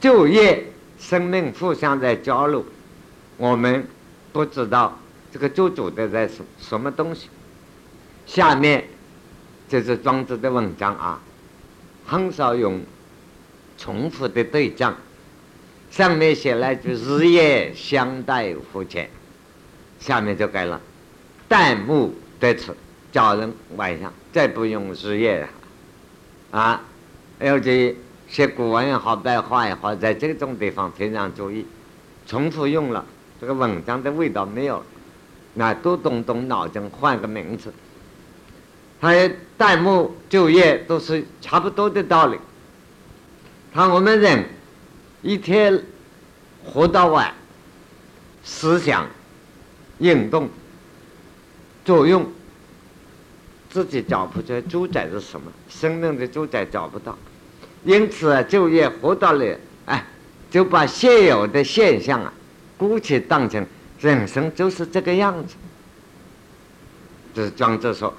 [0.00, 2.64] 就业、生命互相在交流，
[3.36, 3.84] 我们
[4.32, 4.96] 不知道
[5.32, 7.28] 这个做主的在什什么东西。
[8.26, 8.84] 下面
[9.68, 11.20] 这是庄子的文章啊，
[12.06, 12.80] 很少用
[13.76, 14.94] 重复的对仗。
[15.90, 19.10] 上面写了一句“日夜相待互前”，
[19.98, 20.80] 下面就改了
[21.50, 22.76] “旦暮得此”。
[23.10, 25.48] 叫人晚上再不用日夜，
[26.50, 26.82] 啊，
[27.38, 31.64] 尤其写古文也好，白话也好，在这种地方非常注意，
[32.26, 33.04] 重复用了，
[33.40, 34.82] 这个文章的味道没有，
[35.54, 37.72] 那多动动脑筋换个名字。
[39.00, 42.36] 还有弹幕就业都是差不多的道理。
[43.72, 44.44] 看我们人
[45.22, 45.80] 一天
[46.64, 47.32] 活到晚，
[48.42, 49.06] 思想、
[49.98, 50.48] 运动、
[51.84, 52.26] 作用。
[53.74, 57.18] 自己找不出主宰是什么，生命的主宰找不到，
[57.82, 60.06] 因此，就业活到了，哎，
[60.48, 62.32] 就把现有的现象啊，
[62.78, 63.66] 姑且当成
[63.98, 65.56] 人生就是这个样子。
[67.34, 68.14] 这是庄子说。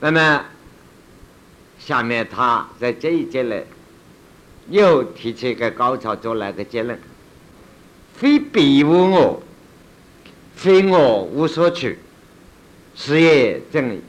[0.00, 0.44] 那么，
[1.78, 3.56] 下面他在这一节呢，
[4.68, 7.00] 又提出一个高潮做了个结论：
[8.12, 9.42] 非彼无我，
[10.54, 11.98] 非我无所取。
[13.00, 14.00] 事业正义，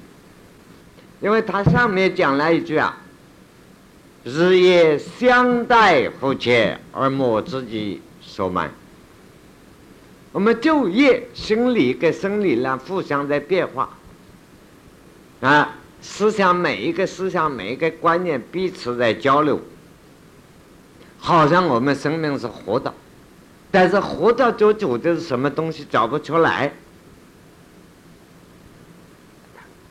[1.22, 2.98] 因为他上面讲了一句啊
[4.26, 8.72] ：“日夜相待互切，而莫自己所满。”
[10.34, 13.96] 我们就业心理跟生理呢互相在变化
[15.42, 19.62] 啊，思想每一个思想每一个观念彼此在交流，
[21.20, 22.92] 好像我们生命是活的，
[23.70, 26.74] 但是活到做主的是什么东西找不出来。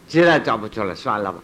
[0.08, 1.38] 既然找不出来，算了吧，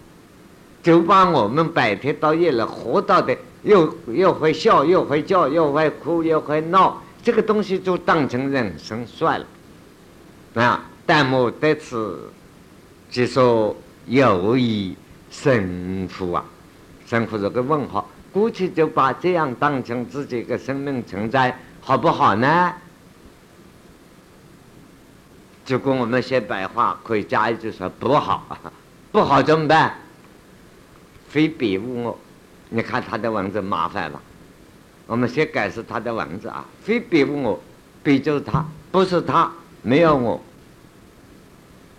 [0.83, 9.47] 就把我们白天到夜里活到的，又又会笑，又会叫，又会哭，又会闹，这个东西就当成人生算了。
[10.55, 12.19] 啊，但莫得此，
[13.11, 14.97] 就说有意
[15.31, 16.45] 生活啊，
[17.07, 22.73] 生活这个问号，估计就把这样当成自己的生命存在，好不好呢？
[25.67, 28.59] 如果我们写白话，可以加一句说不好，
[29.11, 29.95] 不好怎么办？
[31.29, 32.19] 非彼无我，
[32.69, 34.21] 你看他的文字麻烦吧？
[35.07, 37.61] 我们先改是他的文字啊，非彼无我，
[38.03, 39.51] 彼就是他，不是他，
[39.83, 40.41] 没有我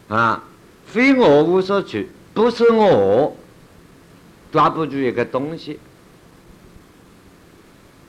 [0.08, 0.44] 啊，
[0.86, 3.36] 非我无所取，不是我
[4.52, 5.80] 抓不住一个东西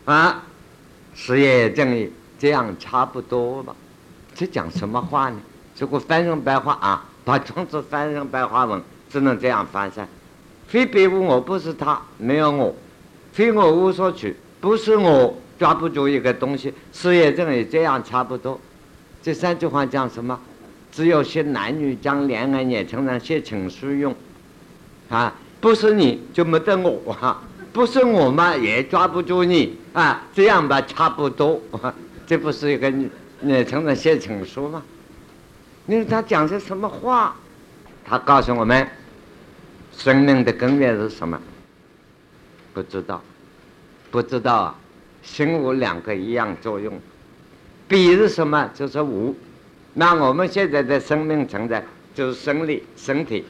[0.04, 0.42] 啊，
[1.14, 3.74] 事业正义这样差不多吧？
[4.36, 5.36] 这讲什么话呢？
[5.78, 10.06] 如果翻成白话啊，把庄子翻成白话文，只能这样翻噻。
[10.68, 12.74] 非彼无我，不是他，没有我，
[13.32, 14.36] 非我无所取。
[14.60, 18.60] 不是我抓不住一个东西，事业证也这样差不多。
[19.22, 20.38] 这三句话讲什么？
[20.92, 24.14] 只有写男女讲恋爱，也常常写情书用。
[25.08, 31.58] 啊，不是你就没得我啊，不是我嘛也抓不住你啊，这样吧差不多。
[32.26, 32.92] 这不是一个
[33.46, 34.82] 你常常写情书吗？
[35.84, 37.36] 你说他讲些什么话？
[38.04, 38.88] 他告诉我们，
[39.96, 41.40] 生命的根源是什么？
[42.74, 43.22] 不知道。
[44.10, 44.74] 不知道啊，
[45.22, 46.98] 心无两个一样作用，
[47.86, 48.68] 比是什么？
[48.74, 49.32] 就是无。
[49.94, 53.44] 那我们现在的生命存在就是生理身体，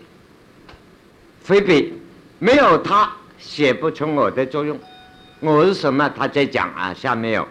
[1.41, 1.95] 非比
[2.39, 4.79] 没有它写不出我的作用。
[5.41, 6.07] 我是什么？
[6.11, 7.49] 他在讲啊，下面有。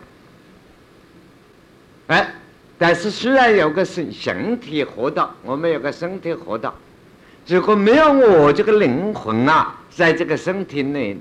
[2.08, 2.34] 哎，
[2.78, 6.74] 但是虽然有个身身体活道，我们有个身体活道，
[7.48, 11.18] 如果没有我这个灵魂啊，在这个身体内。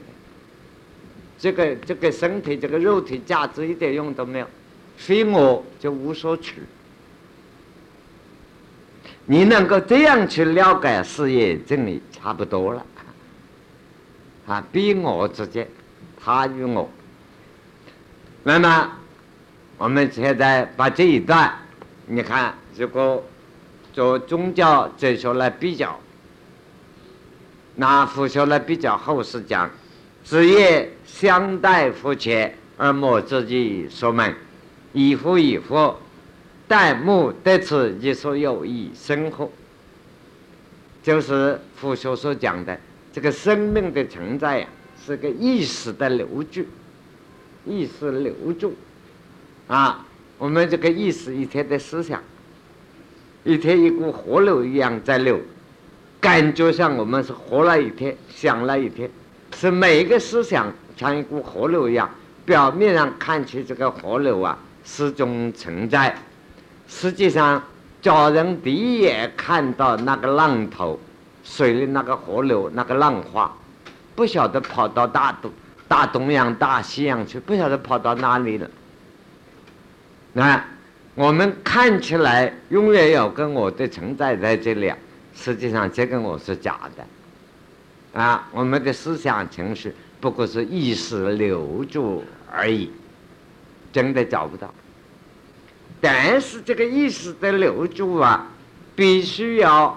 [1.37, 4.49] 这个这个身体这个肉体价值一点用都没有，
[4.97, 6.63] 非我就无所取。
[9.27, 12.87] 你能够这样去了解事业真理，差不多了。
[14.47, 15.69] 啊，比我之间，
[16.23, 16.89] 他与我。
[18.43, 18.91] 那么
[19.77, 21.53] 我们现在把这一段，
[22.07, 23.23] 你看，如果
[23.93, 25.99] 做宗教哲学来比较，
[27.77, 29.71] 拿佛学来比较，后世讲。
[30.23, 34.35] 子业相待夫前，而莫自己所门，
[34.93, 35.95] 以夫以夫，
[36.67, 39.51] 待目得此一所有以生活。
[41.03, 42.79] 就是佛学所讲的
[43.13, 44.69] 这个生命的存在呀，
[45.05, 46.65] 是个意识的流注，
[47.67, 48.75] 意识流注
[49.67, 50.05] 啊，
[50.37, 52.23] 我们这个意识一天的思想，
[53.45, 55.41] 一天一股河流一样在流，
[56.21, 59.11] 感觉像我们是活了一天，想了一天。
[59.57, 62.11] 是每一个思想像一股河流一样，
[62.45, 66.15] 表面上看起这个河流啊始终存在，
[66.89, 67.63] 实际上
[68.03, 70.99] 叫人第一眼看到那个浪头，
[71.43, 73.51] 水里那个河流那个浪花，
[74.15, 75.51] 不晓得跑到大东
[75.87, 78.69] 大东洋大西洋去，不晓得跑到哪里了。
[80.35, 80.63] 那
[81.15, 84.93] 我们看起来永远有跟我的存在在这里，
[85.35, 88.21] 实际上这个我是假的。
[88.21, 92.91] 啊，我们的思想情绪不过是意识留住而已，
[93.93, 94.73] 真的找不到。
[96.01, 98.49] 但是这个意识的留住啊，
[98.97, 99.97] 必须要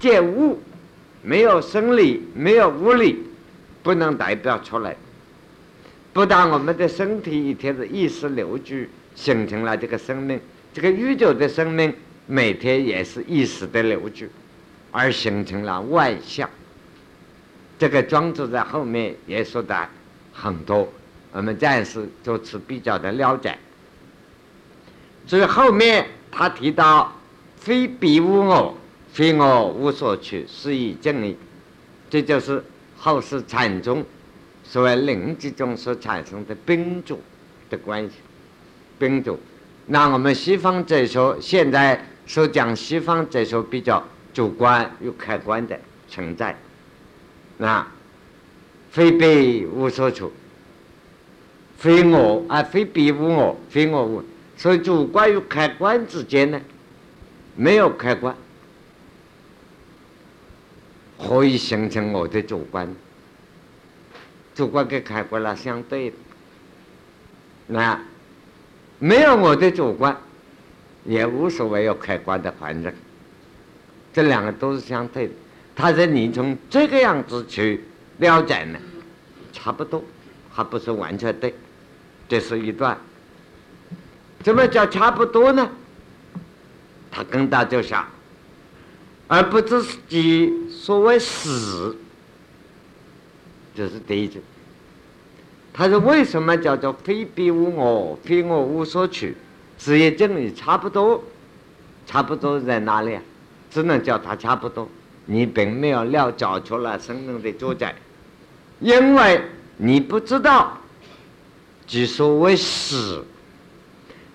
[0.00, 0.60] 见物，
[1.22, 3.24] 没有生理，没有物理，
[3.82, 4.96] 不能代表出来。
[6.12, 8.74] 不但我们的身体一天的意识留住，
[9.16, 10.38] 形成了这个生命，
[10.72, 11.92] 这个宇宙的生命
[12.26, 14.26] 每天也是意识的留住，
[14.92, 16.48] 而形成了万象。
[17.78, 19.88] 这个庄子在后面也说的
[20.32, 20.88] 很多，
[21.32, 23.58] 我们暂时就此比较的了解。
[25.26, 27.12] 所以后面他提到
[27.56, 28.76] “非彼无我，
[29.12, 31.36] 非我无所取，是以正义”，
[32.08, 32.62] 这就是
[32.96, 34.04] 后世禅宗
[34.62, 37.20] 所谓灵之中所产生的宾主
[37.68, 38.16] 的关系。
[38.98, 39.38] 宾主，
[39.86, 45.78] 那我们西方哲学现在所讲西方哲学比较主观与客观的
[46.08, 46.56] 存在。
[47.58, 47.86] 那
[48.90, 50.32] 非彼无所处，
[51.76, 54.24] 非我啊，非彼无我，非我无。
[54.56, 56.60] 所以主观与客观之间呢，
[57.54, 58.34] 没有客观，
[61.18, 62.88] 何以形成我的主观？
[64.54, 66.16] 主观跟客观是相对的。
[67.66, 68.00] 那
[68.98, 70.16] 没有我的主观，
[71.04, 72.92] 也无所谓有客观的环境，
[74.12, 75.34] 这两个都是相对的。
[75.74, 77.84] 他说：“你从这个样子去
[78.18, 78.78] 了解呢，
[79.52, 80.02] 差不多，
[80.50, 81.54] 还不是完全对。
[82.28, 82.98] 这是一段。
[84.42, 85.70] 怎么叫差不多呢？
[87.10, 88.06] 他跟大家想，
[89.28, 91.96] 而不知己所谓死，
[93.74, 94.40] 这是第一句。
[95.76, 99.36] 他说：为什么叫做非彼无我，非我无所取？
[99.76, 101.22] 职业真理差不多。
[102.06, 103.22] 差不多在哪里啊？
[103.70, 104.88] 只能叫它差不多。
[105.26, 107.94] 你并没有了找出来生命的主宰，
[108.78, 109.42] 因为
[109.76, 110.78] 你不知道，
[111.86, 113.24] 即所谓死，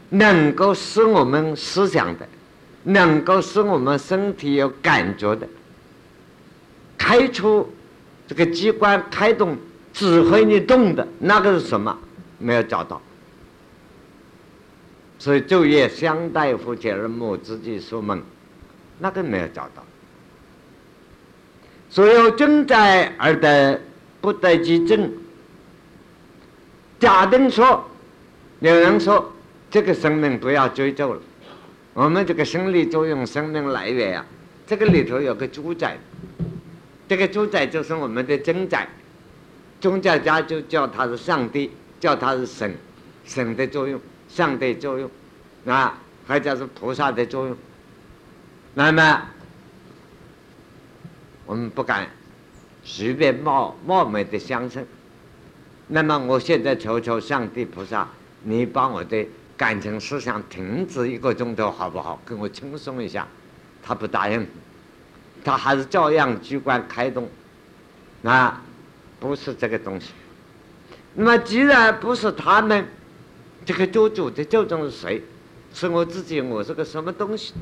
[0.09, 2.27] 能够使我们思想的，
[2.83, 5.47] 能够使我们身体有感觉的，
[6.97, 7.73] 开出
[8.27, 9.57] 这个机关开动，
[9.93, 11.97] 指挥你动的那个是什么？
[12.39, 13.01] 没有找到。
[15.19, 18.21] 所以昼夜相待，夫妻而母自己说梦，
[18.99, 19.83] 那个没有找到。
[21.89, 23.79] 所有正在而得
[24.19, 25.11] 不得其正。
[26.99, 27.83] 假定说，
[28.61, 29.31] 有人说
[29.69, 31.21] 这个生命不要追究了，
[31.93, 34.25] 我们这个生理作用、生命来源啊，
[34.65, 35.97] 这个里头有个主宰，
[37.07, 38.87] 这个主宰就是我们的真宰，
[39.81, 42.73] 宗教家就叫他是上帝，叫他是神，
[43.25, 45.09] 神的作用，上帝作用，
[45.65, 47.57] 啊，还叫是菩萨的作用，
[48.75, 49.21] 那么。
[51.47, 52.07] 我们不敢
[52.81, 54.85] 随便冒冒昧的相称。
[55.87, 58.07] 那么，我现在求求上帝菩萨，
[58.43, 59.27] 你把我的
[59.57, 62.21] 感情思想停止一个钟头，好不好？
[62.25, 63.27] 给我轻松一下。
[63.83, 64.47] 他不答应，
[65.43, 67.27] 他还是照样机关开动。
[68.21, 68.55] 那
[69.21, 70.07] 不是这个东西。
[71.13, 72.85] 那么，既然不是他们，
[73.65, 75.21] 这个做主的究竟是谁？
[75.73, 76.41] 是我自己？
[76.41, 77.53] 我是个什么东西？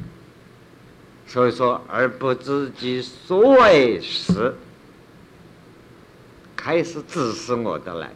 [1.27, 4.55] 所以说，而不知其所谓是，
[6.55, 8.09] 开始指示我的来，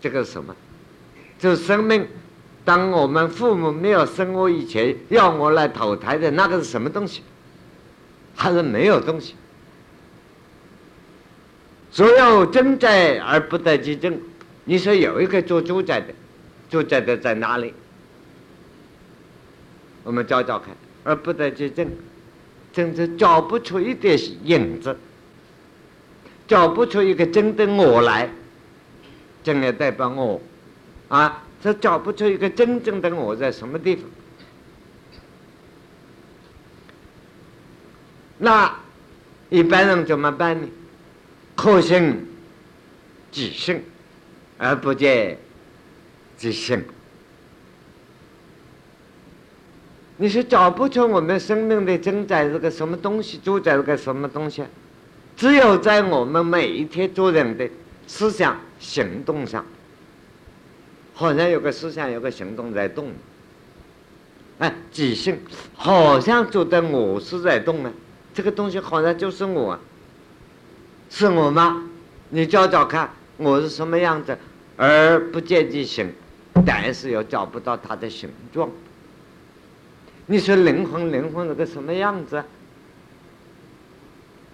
[0.00, 0.54] 这个什么？
[1.38, 2.06] 就是生命。
[2.64, 7.22] 当我们父母没有生我以前，要我来投胎的那个是什么东西？
[8.34, 9.34] 还是没有东西？
[11.96, 14.20] 所有真在而不得其正。
[14.64, 16.12] 你说有一个做主宰的，
[16.68, 17.72] 主宰的在哪里？
[20.04, 21.90] 我们找找看，而不得其正。
[22.70, 24.94] 真是找不出一点影子，
[26.46, 28.28] 找不出一个真的我来，
[29.42, 30.38] 真的代表我，
[31.08, 34.04] 啊，这找不出一个真正的我在什么地方？
[38.36, 38.76] 那
[39.48, 40.68] 一般人怎么办呢？
[41.56, 42.24] 可信
[43.32, 43.82] 即信，
[44.58, 45.36] 而不见
[46.36, 46.84] 即信。
[50.18, 54.62] 你是找不出我们生命的真在是个什么东西，主宰是个什么东西？
[55.36, 57.68] 只有在我们每一天做人的
[58.06, 59.66] 思想行动上，
[61.12, 63.12] 好像有个思想，有个行动在动。
[64.58, 65.38] 哎，即兴，
[65.74, 67.92] 好像觉得我是在动啊，
[68.32, 69.80] 这个东西好像就是我啊，
[71.08, 71.82] 是我吗？
[72.30, 74.36] 你找找看，我是什么样子？
[74.76, 76.12] 而不见其形，
[76.66, 78.68] 但是又找不到它的形状。
[80.26, 82.42] 你说灵魂，灵魂是个什么样子？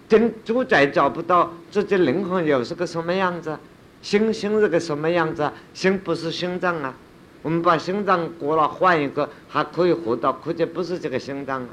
[0.07, 3.57] 真主宰找不到自己灵魂又是个什么样子？
[4.01, 5.51] 心心是个什么样子？
[5.73, 6.93] 心不是心脏啊！
[7.41, 11.69] 我们把心脏割了换一个，还可以活到，可见不是这个心脏啊！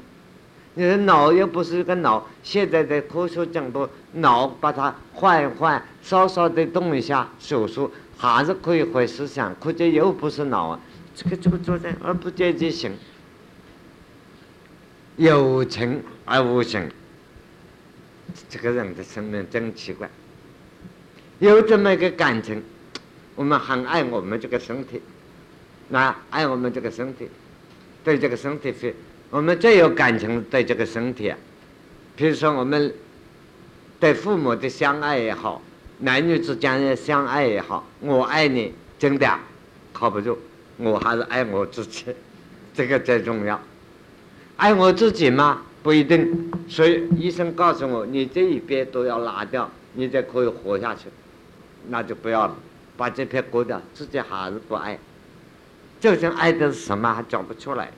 [0.73, 10.79] 你的脑又不是一个脑，现在的科学讲的脑把它换一换，稍稍的动一下手术，还是可以回思想，可见又不是脑啊！
[11.13, 12.93] 这个这个做在而不见就行。
[15.17, 16.89] 有情而无情，
[18.49, 20.09] 这个人的生命真奇怪。
[21.39, 22.63] 有这么一个感情，
[23.35, 25.01] 我们很爱我们这个身体，
[25.89, 27.27] 那爱我们这个身体，
[28.05, 28.95] 对这个身体是，
[29.31, 31.37] 我们最有感情对这个身体啊。
[32.17, 32.93] 比如说，我们
[33.97, 35.61] 对父母的相爱也好，
[35.99, 39.39] 男女之间的相爱也好，我爱你，真的
[39.93, 40.37] 靠不住，
[40.75, 42.05] 我还是爱我自己，
[42.73, 43.59] 这个最重要。
[44.57, 45.61] 爱我自己吗？
[45.81, 46.51] 不一定。
[46.67, 51.05] 所以医生告诉我，你这一边都要拿掉，你才可以活下去。
[51.87, 52.55] 那就不要了，
[52.97, 54.99] 把这片割掉，自己还是不爱。
[56.01, 57.89] 究竟爱的是什么，还讲不出来。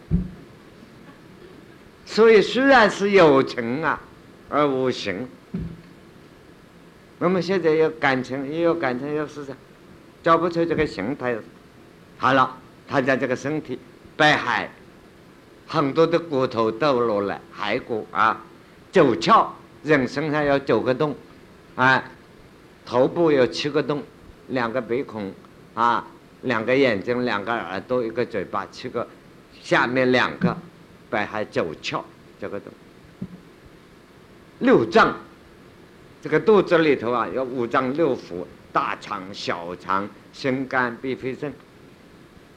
[2.06, 4.00] 所以虽然是有情啊，
[4.50, 5.28] 而无形。
[7.20, 9.56] 我们现在有感情，也有感情，有思想，
[10.22, 11.36] 找不出这个形态。
[12.18, 13.80] 好了，他家这个身体
[14.18, 14.70] 被海。
[15.66, 18.40] 很多的骨头都落来，骸骨啊，
[18.92, 19.48] 九窍，
[19.82, 21.16] 人身上有九个洞，
[21.76, 22.04] 啊，
[22.86, 24.04] 头部有七个洞，
[24.50, 25.34] 两个鼻孔，
[25.74, 26.06] 啊，
[26.42, 29.08] 两个眼睛，两个耳朵，一个嘴巴，七个，
[29.62, 30.56] 下面两个，
[31.14, 32.02] 百海九窍，
[32.42, 32.74] 这个洞，
[34.58, 35.16] 六脏，
[36.24, 41.54] 这个肚子里头啊，有五脏六腑，大肠、小肠、心肝脾肺肾，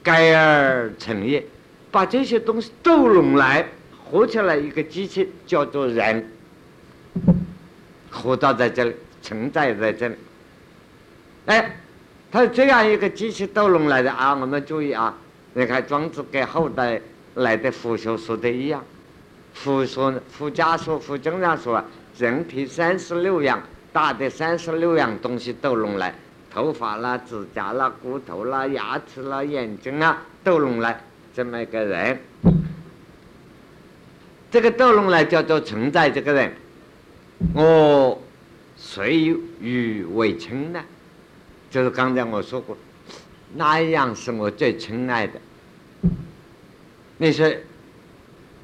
[0.01, 1.45] 该而成液。
[1.91, 3.63] 把这些东西都拢来，
[4.03, 6.31] 合起来一个机器叫做人，
[8.09, 10.15] 活到在这里，存在在这里。
[11.45, 11.77] 哎，
[12.31, 14.33] 他这样一个机器斗龙来的啊！
[14.33, 15.15] 我们注意啊，
[15.53, 16.99] 你看庄子给后代
[17.37, 18.83] 来的佛学说的一样，
[19.53, 21.83] 佛说佛家说佛经上说，
[22.17, 23.61] 人体三十六样
[23.93, 26.13] 大的三十六样东西都弄来，
[26.51, 32.19] 头发啦、指甲啦、骨头啦、牙齿啦、眼睛啊，都弄来这么一个人。
[34.49, 36.53] 这个斗龙来叫做存在这个人，
[37.53, 38.19] 我
[38.77, 40.81] 谁与为亲呢？
[41.69, 42.75] 就是刚才我说过，
[43.55, 45.33] 哪一样是我最亲爱的？
[47.17, 47.51] 你说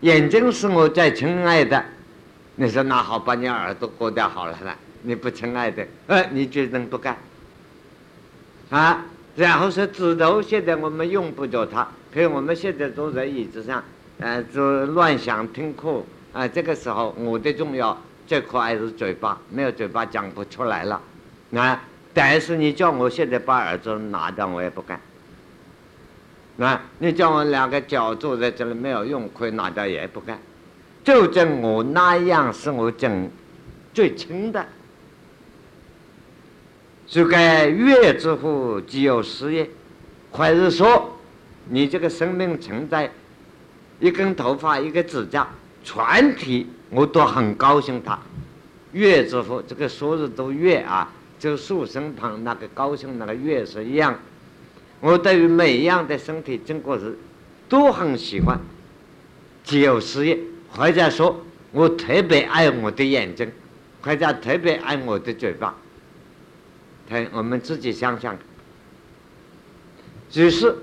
[0.01, 1.83] 眼睛是我最亲爱的，
[2.55, 7.17] 你说那好，把你耳朵割掉好了啦，你不亲爱的，呃，你决定不干
[8.69, 9.05] 啊？
[9.35, 13.83] 然后是指头，现在我们用不着它，比如我们现在坐在椅子上，
[14.19, 16.47] 呃，就乱想听课啊。
[16.47, 21.01] 这个时候我的重要最可爱是嘴巴，没有嘴巴讲不出来了
[21.55, 21.81] 啊。
[22.13, 24.99] 但是你叫我现在把耳朵拿掉，我也不干。
[26.59, 30.39] 啊，你叫我两个脚坐在这里没有用，可以拿掉也不干。
[31.03, 33.29] 就证我那样是我真
[33.93, 34.65] 最亲的。
[37.07, 39.69] 就该月之乎，即有事业。
[40.31, 41.17] 或者说，
[41.69, 43.11] 你这个生命存在
[43.99, 45.47] 一根头发、一个指甲，
[45.83, 48.01] 全体我都很高兴。
[48.03, 48.17] 他
[48.93, 51.11] 月之乎，这个说是都月啊。
[51.39, 54.17] 就树身旁那个高兴那个月是一样，
[55.03, 57.17] 我对于每一样的身体经过是
[57.67, 58.57] 都很喜欢，
[59.61, 60.39] 只有事业，
[60.69, 61.43] 或者说
[61.73, 63.51] 我特别爱我的眼睛，
[64.01, 65.75] 或者特别爱我的嘴巴。
[67.09, 68.37] 看我们自己想想，
[70.29, 70.73] 只是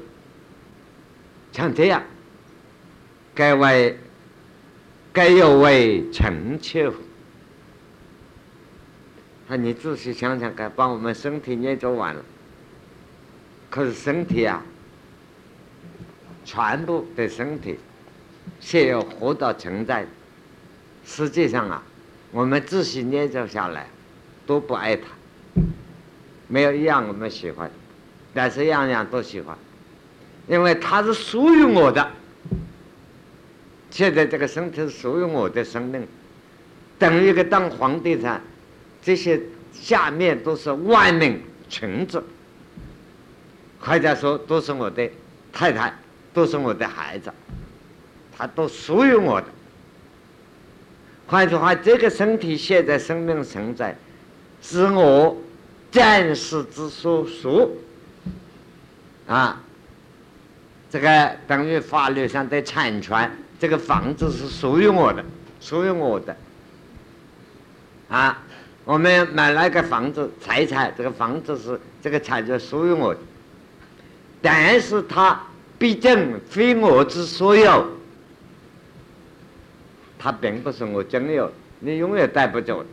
[1.51, 2.03] 像这样，
[3.35, 3.99] 该为
[5.15, 6.93] 该有为臣妾。
[9.49, 12.23] 那你仔细想想看，把我们身体研究完了，
[13.71, 14.63] 可是身体啊，
[16.45, 17.79] 全部的身体，
[18.59, 20.05] 现有活到存在。
[21.07, 21.83] 实际上啊，
[22.33, 23.87] 我们仔细研究下来，
[24.45, 25.05] 都不爱它，
[26.49, 27.71] 没有一样我们喜欢，
[28.35, 29.57] 但是样样都喜欢，
[30.49, 32.11] 因为它是属于我的。
[33.91, 36.07] 现在这个身体是属于我的生命，
[36.99, 38.41] 等于一个当皇帝的。
[39.03, 39.41] 这些
[39.73, 42.23] 下面都是万民群子，
[43.81, 45.11] 或者说都是我的
[45.53, 45.93] 太太，
[46.35, 47.33] 都是我的孩子，
[48.37, 49.47] 他都属于我的。
[51.27, 53.97] 换句话，这个身体现在生命存在，
[54.61, 55.37] 是我
[55.91, 57.77] 暂时之所属。
[59.27, 59.61] 啊，
[60.91, 65.25] 这个等于法律上的产权，这个房子是属于我的，
[65.61, 66.37] 属于我的。
[68.09, 68.43] 啊。
[68.87, 73.21] 我们买了一个房子，财产这个房子是这个产权属于我的，
[74.43, 75.41] 但是它
[75.79, 77.87] 毕竟非我之所有，
[80.19, 82.85] 它并不是我真有，你永远带不走，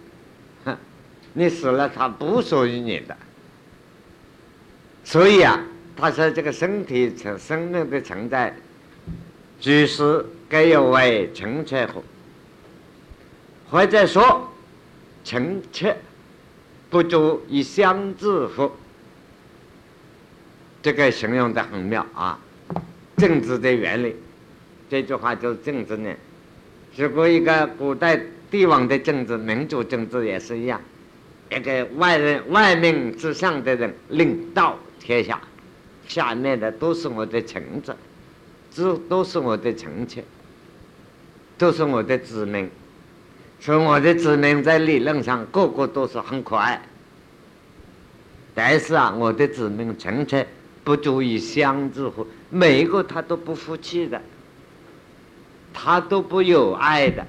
[1.33, 3.15] 你死了它不属于你的，
[5.03, 5.59] 所以啊，
[5.95, 8.55] 他说这个身体存生命的存在，
[9.59, 12.03] 就是该有为成全乎，
[13.69, 14.49] 或者说。
[15.23, 15.97] 臣妾
[16.89, 18.71] 不足以相治乎？
[20.87, 22.39] 这个形容的很妙啊！
[23.17, 24.15] 政治的原理，
[24.89, 26.09] 这句话就是政治呢。
[26.95, 28.17] 如果一个古代
[28.49, 30.79] 帝王的政治、民主政治也是一样，
[31.51, 35.41] 一个外人、外命之上的人领导天下，
[36.07, 37.93] 下面的都是我的臣子，
[38.73, 40.23] 这都是我的臣妾，
[41.57, 42.69] 都是我的子民。
[43.59, 46.81] 说我的子民在理论上个个都是很可爱，
[48.55, 50.47] 但是啊，我的子民臣妾
[50.87, 52.25] 不足以相知乎？
[52.49, 54.21] 每一个他都不服气的，
[55.73, 57.27] 他都不有爱的，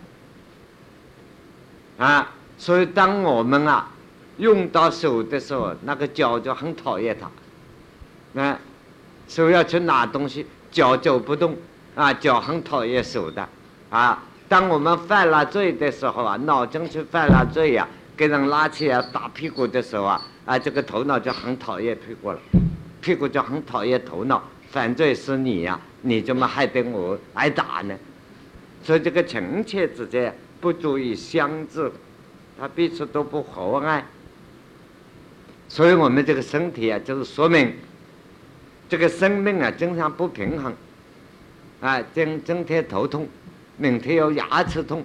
[1.98, 2.30] 啊！
[2.56, 3.90] 所以当我们啊
[4.36, 8.56] 用到手的时候，那个脚就很讨厌他，啊，
[9.26, 11.56] 手要去拿东西，脚走不动，
[11.96, 13.48] 啊，脚很讨厌手的，
[13.90, 14.22] 啊。
[14.48, 22.38] 当我们犯了罪的时候啊，脑筋去犯了罪呀，给人拉起来打屁股的时候啊，啊，这个头脑就很讨厌屁股了，
[23.09, 24.42] 屁股就很讨厌头脑。
[24.70, 27.96] 犯罪是你呀，你怎么还得我挨打呢？
[28.82, 31.90] 所以这个臣妾之间不足以相治，
[32.61, 34.04] 他彼此都不和爱。
[35.70, 37.72] 所以我们这个身体啊，就是说明
[38.90, 40.70] 这个生命啊，经常不平衡，
[41.80, 43.26] 啊，今今天头痛。
[43.78, 45.02] 明天有牙齿痛，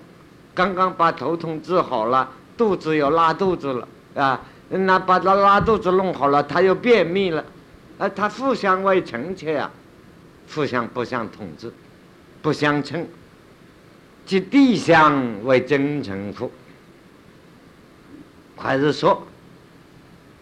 [0.54, 7.46] 刚刚把头痛治好了，肚子又拉肚子了啊，那把他拉肚子弄好了，他又便秘了，
[7.98, 9.72] 啊，他互相为臣妾啊，
[10.54, 11.72] 互相不相统治，
[12.42, 13.08] 不相称，
[14.26, 16.52] 即地相为真臣乎？
[18.56, 19.26] 还是说，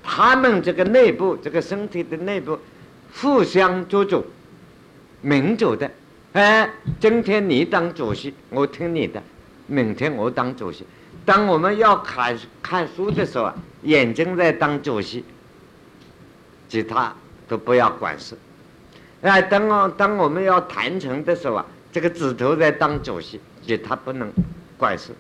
[0.04, 2.58] 他们这个内部，这个身体的内部，
[3.16, 4.26] 互相做主、
[5.22, 5.90] 民主的。
[6.34, 9.20] 哎，今天你当主席，我听你的；
[9.68, 10.86] 明天我当主席。
[11.26, 13.52] 当我们要看看书的时候，
[13.84, 15.26] 眼睛在当主席，
[16.70, 17.14] 其他
[17.52, 18.34] 都不要管事。
[19.22, 24.32] 哎，当我当我们要谈成的时候啊，这个指头在当主席，其他不能
[24.78, 25.12] 管事。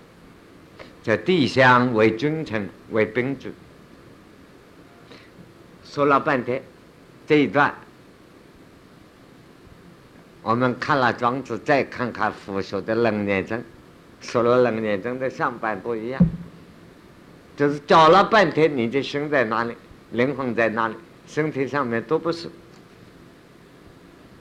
[1.03, 3.49] 在地相为君臣为宾主，
[5.83, 6.63] 说了半天，
[7.27, 7.75] 这一段，
[10.41, 13.61] 我们看了庄子，再看看腐朽的冷年针，
[14.21, 16.21] 说了冷年针的上半部一样，
[17.57, 19.75] 就是找了半天，你的心在哪里，
[20.11, 20.95] 灵魂在哪里，
[21.31, 22.49] 身体上面都不是，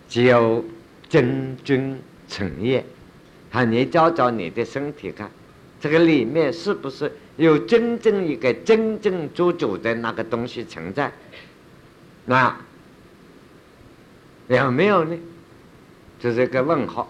[0.08, 0.64] 只有
[1.08, 1.96] 真君
[2.28, 2.84] 成业，
[3.52, 5.30] 啊，你找找你的身体看。
[5.80, 11.12] 这个里面是不是有真正一个真正做主的那个东西存在？
[12.26, 12.56] 那
[14.48, 15.16] 有没有呢？
[16.18, 17.08] 这是一个问号。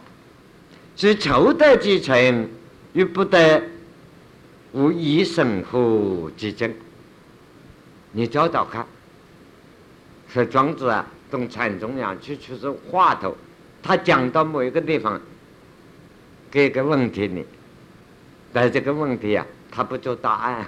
[0.94, 2.48] 是求得继承，
[2.92, 3.62] 又不得
[4.72, 6.70] 无以生乎之争。
[8.12, 8.86] 你找找看。
[10.32, 13.36] 说庄子啊，从禅宗样去去是话头，
[13.82, 15.20] 他讲到某一个地方，
[16.50, 17.44] 给个问题你。
[18.52, 20.66] 但这个问题啊，他不做答案。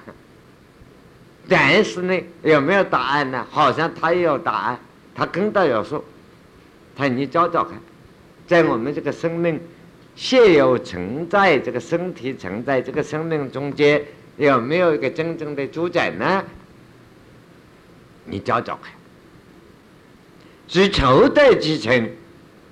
[1.48, 3.46] 但是呢，有没有答案呢？
[3.50, 4.78] 好像他也有答案，
[5.14, 6.04] 他跟到有说，
[6.94, 7.74] 他你找找看，
[8.46, 9.60] 在我们这个生命
[10.14, 14.00] 现有存在，这个身体存在这个生命中间，
[14.36, 16.44] 有没有一个真正的主宰呢？
[18.24, 18.92] 你找找看，
[20.72, 22.08] 是求得继承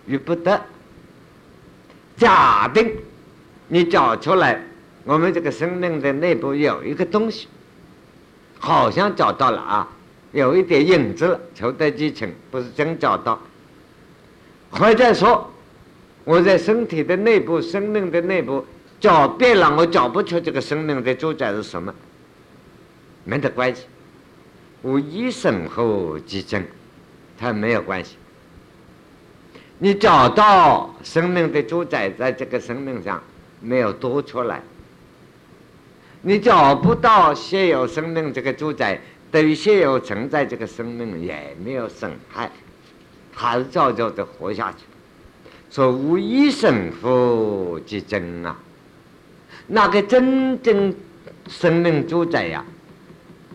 [0.06, 0.58] 与不得。
[2.16, 2.96] 假定
[3.68, 4.58] 你找出来。
[5.04, 7.46] 我们这个生命的内部有一个东西，
[8.58, 9.88] 好像找到了啊，
[10.32, 11.40] 有一点影子了。
[11.54, 13.38] 求得继承不是真找到，
[14.70, 15.52] 或者说
[16.24, 18.64] 我在身体的内部、生命的内部
[18.98, 21.94] 找遍了，我找不出这个生命的主宰是什么，
[23.24, 23.82] 没得关系。
[24.82, 26.66] 无一生后即真，
[27.40, 28.16] 它没有关系。
[29.78, 33.22] 你找到生命的主宰在这个生命上
[33.62, 34.60] 没有多出来。
[36.20, 39.00] 你找不到现有生命这个主宰，
[39.32, 42.50] 对于现有存在这个生命也没有损害，
[43.34, 44.84] 还是照照的活下去。
[45.70, 48.54] 说无一生夫即真啊，
[49.68, 50.94] 那个真正
[51.48, 52.62] 生命主宰呀，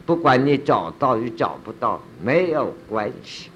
[0.07, 3.51] 不管你找到与找不到没有关系，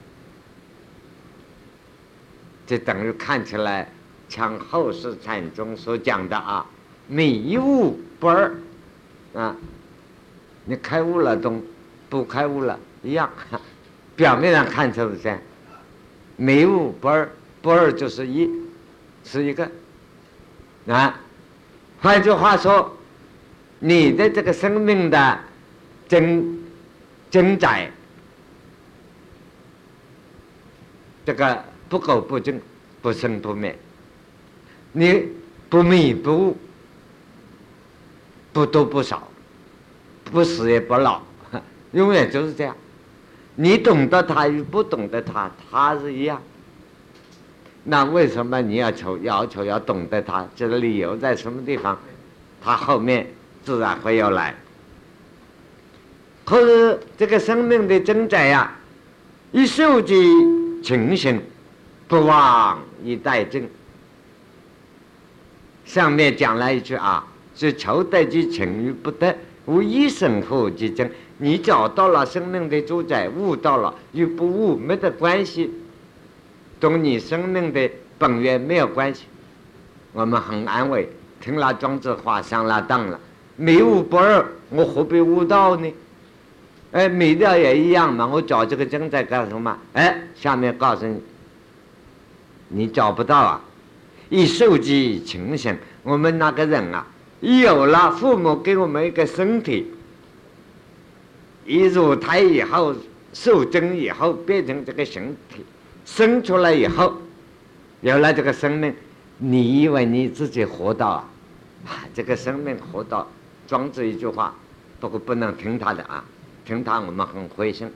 [2.69, 3.89] 这等于看起来
[4.29, 6.63] 像后世禅宗所讲的啊，
[7.07, 8.55] 迷雾不二。
[9.33, 9.55] 啊，
[10.65, 11.59] 你开悟了，都
[12.11, 13.27] 不开悟了一样。
[14.15, 15.39] 表面上看出是这样，
[16.35, 17.27] 迷悟不二，
[17.63, 18.47] 不二就是一，
[19.23, 19.67] 是一个。
[20.87, 21.19] 啊，
[22.01, 22.95] 换句话说，
[23.79, 25.39] 你的这个生命的
[26.07, 26.59] 真
[27.31, 27.91] 真在，
[31.25, 32.61] 这个不垢不净，
[33.01, 33.77] 不生不灭，
[34.91, 35.27] 你
[35.67, 36.57] 不迷不悟。
[38.51, 39.27] 不多不少，
[40.25, 41.21] 不死也不老，
[41.93, 42.75] 永远就是这样。
[43.55, 46.41] 你懂得他与不懂得他，他是一样。
[47.83, 50.47] 那为什么你要求要求要懂得他？
[50.55, 51.97] 这个理由在什么地方？
[52.61, 53.27] 他后面
[53.63, 54.55] 自然会要来。
[56.43, 58.75] 可是这个生命的增长呀，
[59.51, 60.15] 一受之
[60.81, 61.39] 情形，
[62.09, 63.65] 不忘以待正。
[65.85, 67.25] 上面讲了一句啊。
[67.55, 69.35] 是求得即成与不得，
[69.65, 71.11] 无一生后即真。
[71.39, 75.69] 你找到了生命的主宰，悟到了与不悟没得关系，
[76.79, 79.25] 同你生命的本源没有关系。
[80.13, 81.09] 我们很安慰，
[81.41, 83.19] 听了庄子话上了当了。
[83.57, 85.93] 迷悟不二，我何必悟道呢？
[86.93, 88.25] 哎，迷掉也一样嘛。
[88.25, 89.77] 我找这个真在干什么？
[89.91, 91.21] 哎，下面告诉你，
[92.69, 93.61] 你找不到啊。
[94.29, 97.05] 一受即情形，我们那个人啊。
[97.41, 99.91] 一有了父母给我们一个身体，
[101.65, 102.93] 一入胎以后
[103.33, 105.63] 受精以后变成这个形体，
[106.05, 107.13] 生出来以后
[108.01, 108.93] 有了这个生命，
[109.37, 111.25] 你以为你自己活到啊？
[112.13, 113.25] 这个生命活到，
[113.65, 114.53] 庄子一句话，
[114.99, 116.23] 不过不能听他的啊，
[116.65, 117.89] 听他我们很灰心。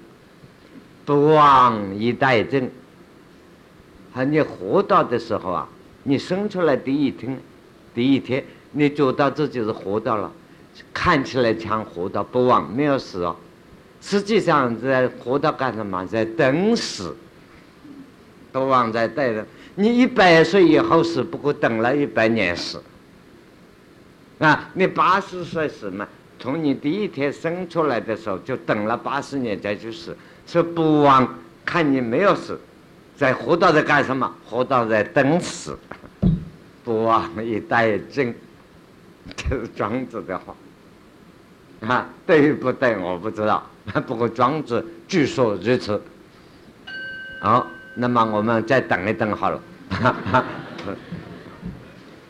[1.04, 2.70] 不忘一代正，
[4.14, 5.68] 啊，你活到的时候啊，
[6.03, 7.38] 你生出来第一天，
[7.93, 10.32] 第一天，你觉得自己是活到了，
[10.93, 13.36] 看起来像活到，不忘没有死哦，
[14.01, 16.05] 实际上在活到干什么？
[16.05, 17.16] 在等死。
[18.51, 19.43] 不忘在待着，
[19.74, 22.80] 你一百岁以后死，不过等了一百年死。
[24.38, 26.07] 啊，你八十岁死嘛？
[26.38, 31.28] 从你第一天生出来的时候就等了八十年再去死，是不忘
[31.66, 32.59] 看你没有死，
[33.24, 34.30] 在活到在干什么？
[34.50, 35.80] 活到在等死，
[36.84, 38.36] 不忘一代真，
[39.38, 40.54] 这是庄子的话。
[41.88, 42.98] 啊，对不对？
[42.98, 43.66] 我不知道，
[44.06, 46.02] 不过庄子据说如此。
[47.40, 47.66] 好，
[47.96, 49.62] 那么我们再等一等好了。